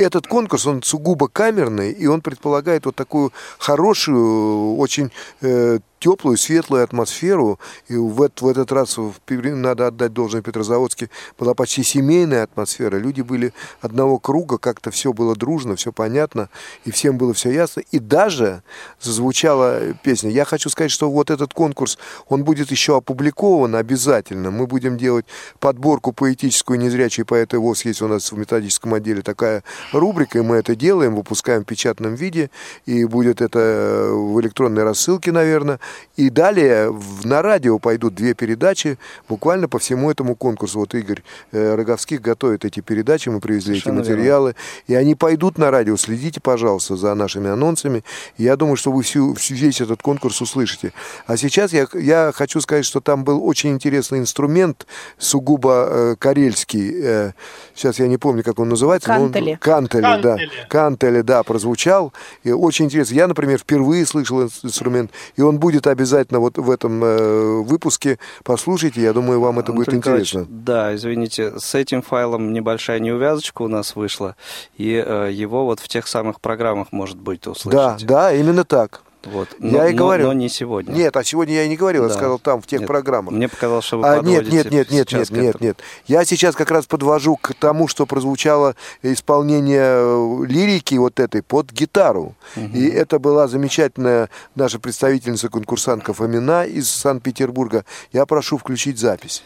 [0.02, 6.82] этот конкурс, он сугубо камерный, и он предполагает вот такую хорошую, очень э, теплую, светлую
[6.82, 7.60] атмосферу.
[7.88, 12.96] И в, этот, в этот раз, в, надо отдать должное Петрозаводске, была почти семейная атмосфера.
[12.96, 16.48] Люди были одного круга, как-то все было дружно, все понятно,
[16.84, 17.82] и всем было все ясно.
[17.92, 18.62] И даже
[19.00, 20.30] зазвучала песня.
[20.30, 21.98] Я хочу сказать, что вот этот конкурс,
[22.28, 24.50] он будет еще опубликован обязательно.
[24.50, 25.26] Мы будем делать
[25.58, 27.84] подборку поэтическую «Незрячие поэты ВОЗ».
[27.84, 32.14] Есть у нас в методическом отделе такая рубрика, и мы это делаем, выпускаем в печатном
[32.14, 32.50] виде,
[32.86, 35.78] и будет это в электронной рассылке, наверное.
[36.16, 40.80] И далее в, на радио пойдут две передачи буквально по всему этому конкурсу.
[40.80, 41.22] Вот Игорь
[41.52, 44.50] э, Роговских готовит эти передачи, мы привезли Совершенно эти материалы.
[44.50, 44.60] Верно.
[44.86, 45.96] И они пойдут на радио.
[45.96, 48.04] Следите, пожалуйста, за нашими анонсами.
[48.36, 50.92] Я думаю, что вы всю, весь этот конкурс услышите.
[51.26, 54.86] А сейчас я, я хочу сказать, что там был очень интересный инструмент,
[55.18, 56.92] сугубо э, карельский.
[57.02, 57.32] Э,
[57.74, 59.08] сейчас я не помню, как он называется.
[59.08, 59.52] Кантели.
[59.52, 60.66] Он, кантели, кантели, да.
[60.68, 62.12] Кантели, да, прозвучал.
[62.44, 63.14] И очень интересно.
[63.14, 65.10] Я, например, впервые слышал инструмент.
[65.36, 68.18] И он будет будет обязательно вот в этом э, выпуске.
[68.44, 70.46] Послушайте, я думаю, вам это будет интересно.
[70.48, 74.36] Да, извините, с этим файлом небольшая неувязочка у нас вышла,
[74.76, 77.76] и э, его вот в тех самых программах, может быть, услышите.
[77.76, 79.02] Да, да, именно так.
[79.24, 79.48] Вот.
[79.58, 80.24] Но, я и говорю.
[80.24, 80.92] Но, но не сегодня.
[80.92, 82.08] Нет, а сегодня я и не говорил, да.
[82.08, 83.34] я сказал там, в тех нет, программах.
[83.34, 85.78] Мне показалось, что вы а, Нет, нет, нет, нет, нет, нет, нет.
[86.06, 91.70] Я сейчас как раз подвожу к тому, что прозвучало исполнение э, лирики вот этой под
[91.70, 92.34] гитару.
[92.56, 92.66] Угу.
[92.74, 97.84] И это была замечательная наша представительница конкурсантка Фомина из Санкт-Петербурга.
[98.12, 99.42] Я прошу включить запись.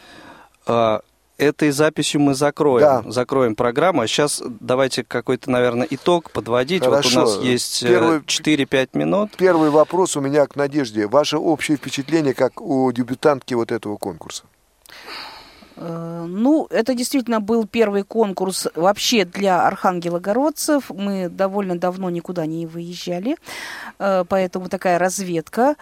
[0.66, 1.00] А,
[1.38, 3.10] этой записью мы закроем, да.
[3.10, 4.02] закроем программу.
[4.02, 6.84] А сейчас давайте какой-то, наверное, итог подводить.
[6.84, 7.20] Хорошо.
[7.20, 9.36] Вот у нас есть э, Первый, 4-5 минут.
[9.36, 11.06] Первый вопрос у меня к Надежде.
[11.06, 14.44] Ваше общее впечатление, как у дебютантки вот этого конкурса?
[15.76, 20.90] Э, ну, это действительно был первый конкурс вообще для архангелогородцев.
[20.90, 23.36] Мы довольно давно никуда не выезжали,
[23.98, 25.76] э, поэтому такая разведка.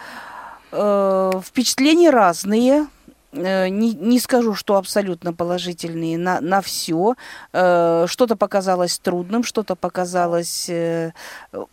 [0.74, 2.86] Впечатления разные.
[3.32, 7.14] Не, не скажу, что абсолютно положительные на, на все.
[7.50, 10.70] Что-то показалось трудным, что-то показалось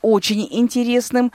[0.01, 1.31] очень интересным.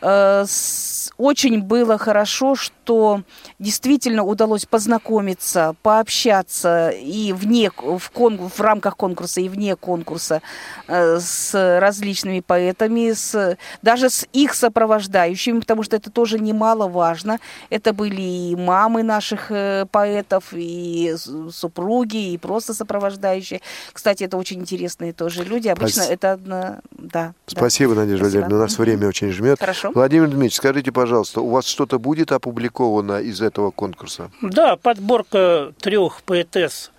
[0.00, 3.22] Очень было хорошо, что
[3.58, 10.42] действительно удалось познакомиться, пообщаться и вне, в, кон, в рамках конкурса, и вне конкурса
[10.88, 17.38] э, с различными поэтами, с, даже с их сопровождающими, потому что это тоже немаловажно.
[17.70, 21.14] Это были и мамы наших э, поэтов, и
[21.50, 23.62] супруги, и просто сопровождающие.
[23.92, 25.68] Кстати, это очень интересные тоже люди.
[25.68, 26.10] Обычно Спас...
[26.10, 26.80] это одна...
[26.90, 28.02] Да, Спасибо, да.
[28.02, 28.56] Надежда Владимировна.
[28.56, 29.58] У нас время очень жмет.
[29.58, 29.85] Хорошо.
[29.94, 34.30] Владимир Дмитриевич, скажите, пожалуйста, у вас что-то будет опубликовано из этого конкурса?
[34.42, 36.90] Да, подборка трех поэтесс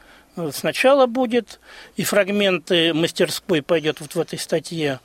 [0.51, 1.59] сначала будет,
[1.95, 4.99] и фрагменты мастерской пойдет вот в этой статье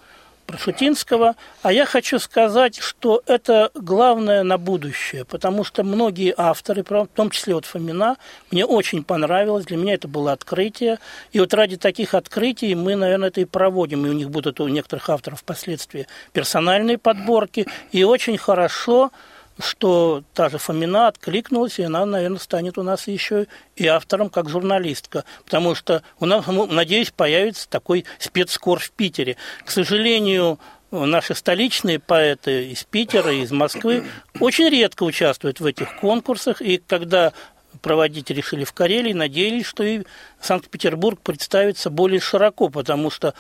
[0.47, 1.35] про Шутинского.
[1.63, 7.31] А я хочу сказать, что это главное на будущее, потому что многие авторы, в том
[7.31, 8.17] числе вот Фомина,
[8.51, 10.99] мне очень понравилось, для меня это было открытие.
[11.33, 14.07] И вот ради таких открытий мы, наверное, это и проводим.
[14.07, 17.67] И у них будут у некоторых авторов впоследствии персональные подборки.
[17.93, 19.11] И очень хорошо,
[19.59, 23.47] что та же Фомина откликнулась, и она, наверное, станет у нас еще
[23.77, 25.25] и автором, как журналистка.
[25.45, 29.37] Потому что у нас, надеюсь, появится такой спецкор в Питере.
[29.65, 30.59] К сожалению,
[30.91, 34.05] наши столичные поэты из Питера, из Москвы
[34.41, 37.33] очень редко участвуют в этих конкурсах, и когда
[37.81, 40.05] проводить решили в Карелии, надеялись, что и
[40.41, 43.35] Санкт-Петербург представится более широко, потому что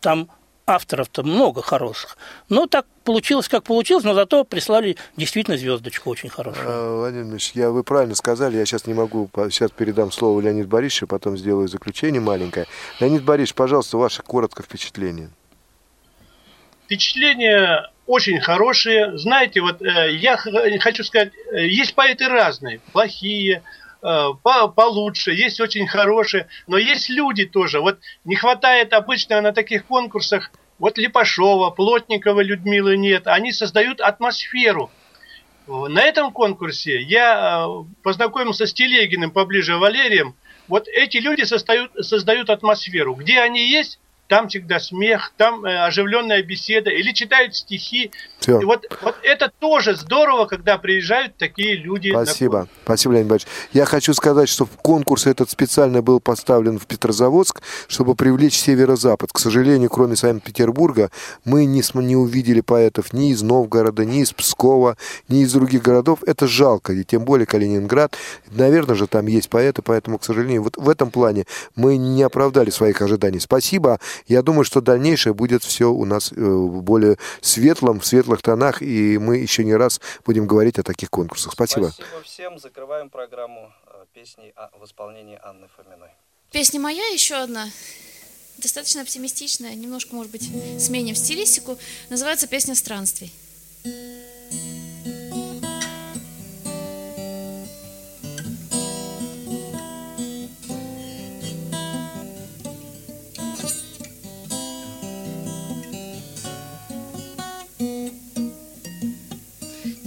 [0.00, 0.30] там
[0.66, 2.16] авторов-то много хороших.
[2.48, 6.66] Но так получилось, как получилось, но зато прислали действительно звездочку очень хорошую.
[6.66, 10.68] А, Владимир Ильич, я, вы правильно сказали, я сейчас не могу, сейчас передам слово Леониду
[10.68, 12.66] Борисовичу, потом сделаю заключение маленькое.
[13.00, 15.30] Леонид Борисович, пожалуйста, ваше коротко впечатление.
[16.84, 19.16] Впечатления очень хорошие.
[19.16, 25.60] Знаете, вот э, я хочу сказать, э, есть поэты разные, плохие, Э, по, получше, есть
[25.60, 27.80] очень хорошие, но есть люди тоже.
[27.80, 34.90] Вот не хватает обычно на таких конкурсах, вот Липашова, Плотникова Людмилы нет, они создают атмосферу.
[35.66, 40.34] На этом конкурсе я э, познакомился с Телегиным поближе Валерием.
[40.68, 43.14] Вот эти люди создают, создают атмосферу.
[43.14, 43.98] Где они есть,
[44.28, 48.10] там всегда смех, там э, оживленная беседа, или читают стихи.
[48.38, 48.60] Все.
[48.60, 52.10] И вот, вот это тоже здорово, когда приезжают такие люди.
[52.10, 52.68] Спасибо.
[52.84, 53.52] Спасибо, Леонид Борисович.
[53.72, 59.30] Я хочу сказать, что конкурс этот специально был поставлен в Петрозаводск, чтобы привлечь северо-запад.
[59.32, 61.10] К сожалению, кроме Санкт-Петербурга,
[61.44, 64.96] мы не, не увидели поэтов ни из Новгорода, ни из Пскова,
[65.28, 66.20] ни из других городов.
[66.26, 68.16] Это жалко, и тем более Калининград.
[68.50, 71.44] Наверное же, там есть поэты, поэтому, к сожалению, вот в этом плане
[71.76, 73.40] мы не оправдали своих ожиданий.
[73.40, 74.00] Спасибо.
[74.26, 78.82] Я думаю, что дальнейшее будет все у нас э, в более светлом, в светлых тонах,
[78.82, 81.52] и мы еще не раз будем говорить о таких конкурсах.
[81.52, 81.86] Спасибо.
[81.86, 82.58] Спасибо всем.
[82.58, 86.10] Закрываем программу э, песни в исполнении Анны Фоминой.
[86.50, 87.68] Песня моя еще одна
[88.58, 90.48] достаточно оптимистичная, немножко, может быть,
[90.78, 91.78] сменим стилистику.
[92.10, 93.32] Называется песня «Странствий».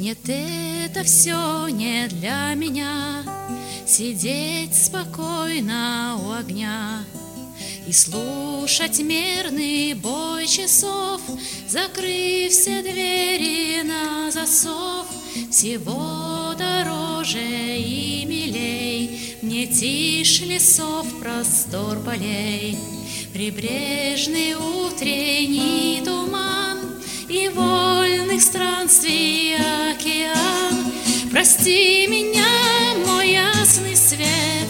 [0.08, 3.26] Нет, это все не для меня.
[3.86, 7.04] Сидеть спокойно у огня
[7.86, 11.20] И слушать мерный бой часов
[11.68, 15.08] Закрыв все двери на засов.
[15.52, 19.38] Всего дороже и милей.
[19.42, 22.78] Мне тишь лесов, простор полей.
[23.34, 26.78] Прибрежный утренний туман
[27.28, 27.98] и вольных
[28.42, 28.57] океан.
[31.38, 32.48] Прости меня,
[33.06, 34.68] мой ясный свет,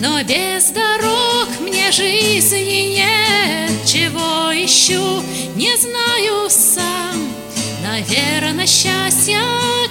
[0.00, 3.70] но без дорог мне жизни нет.
[3.84, 5.22] Чего ищу,
[5.56, 7.20] не знаю сам,
[7.82, 9.42] наверное, счастье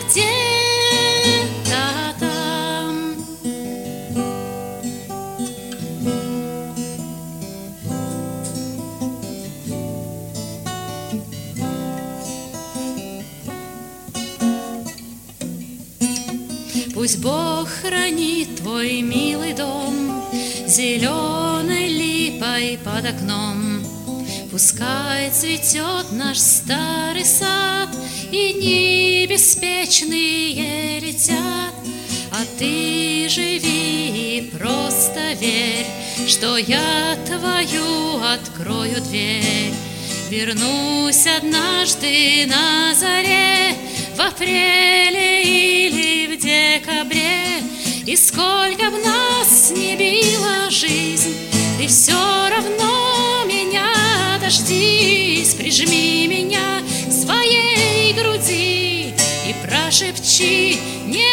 [0.09, 0.74] где-то
[17.06, 20.26] Пусть Бог хранит твой милый дом
[20.66, 23.84] Зеленой липой под окном.
[24.49, 27.89] Пускай цветет наш старый сад,
[28.32, 31.76] И дни беспечные летят,
[32.32, 35.86] А ты живи и просто верь,
[36.28, 39.76] Что я твою открою дверь.
[40.32, 43.76] Вернусь однажды на заре,
[44.16, 47.61] В апреле или в декабре,
[48.05, 51.36] И сколько б нас не била жизнь,
[51.78, 53.91] Ты все равно меня
[54.39, 59.13] дождись, Прижми меня к своей груди
[59.49, 61.28] И прошепчи, не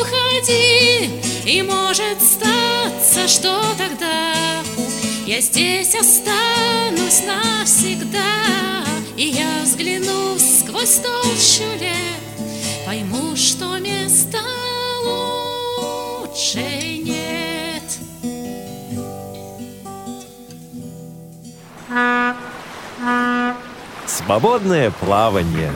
[0.00, 1.10] уходи,
[1.46, 4.34] И может статься, что тогда
[5.24, 8.84] я здесь останусь навсегда,
[9.16, 12.23] И я взгляну сквозь толщу лет,
[12.86, 14.38] Пойму, что места
[15.04, 17.82] лучше нет.
[24.06, 25.72] Свободное плавание.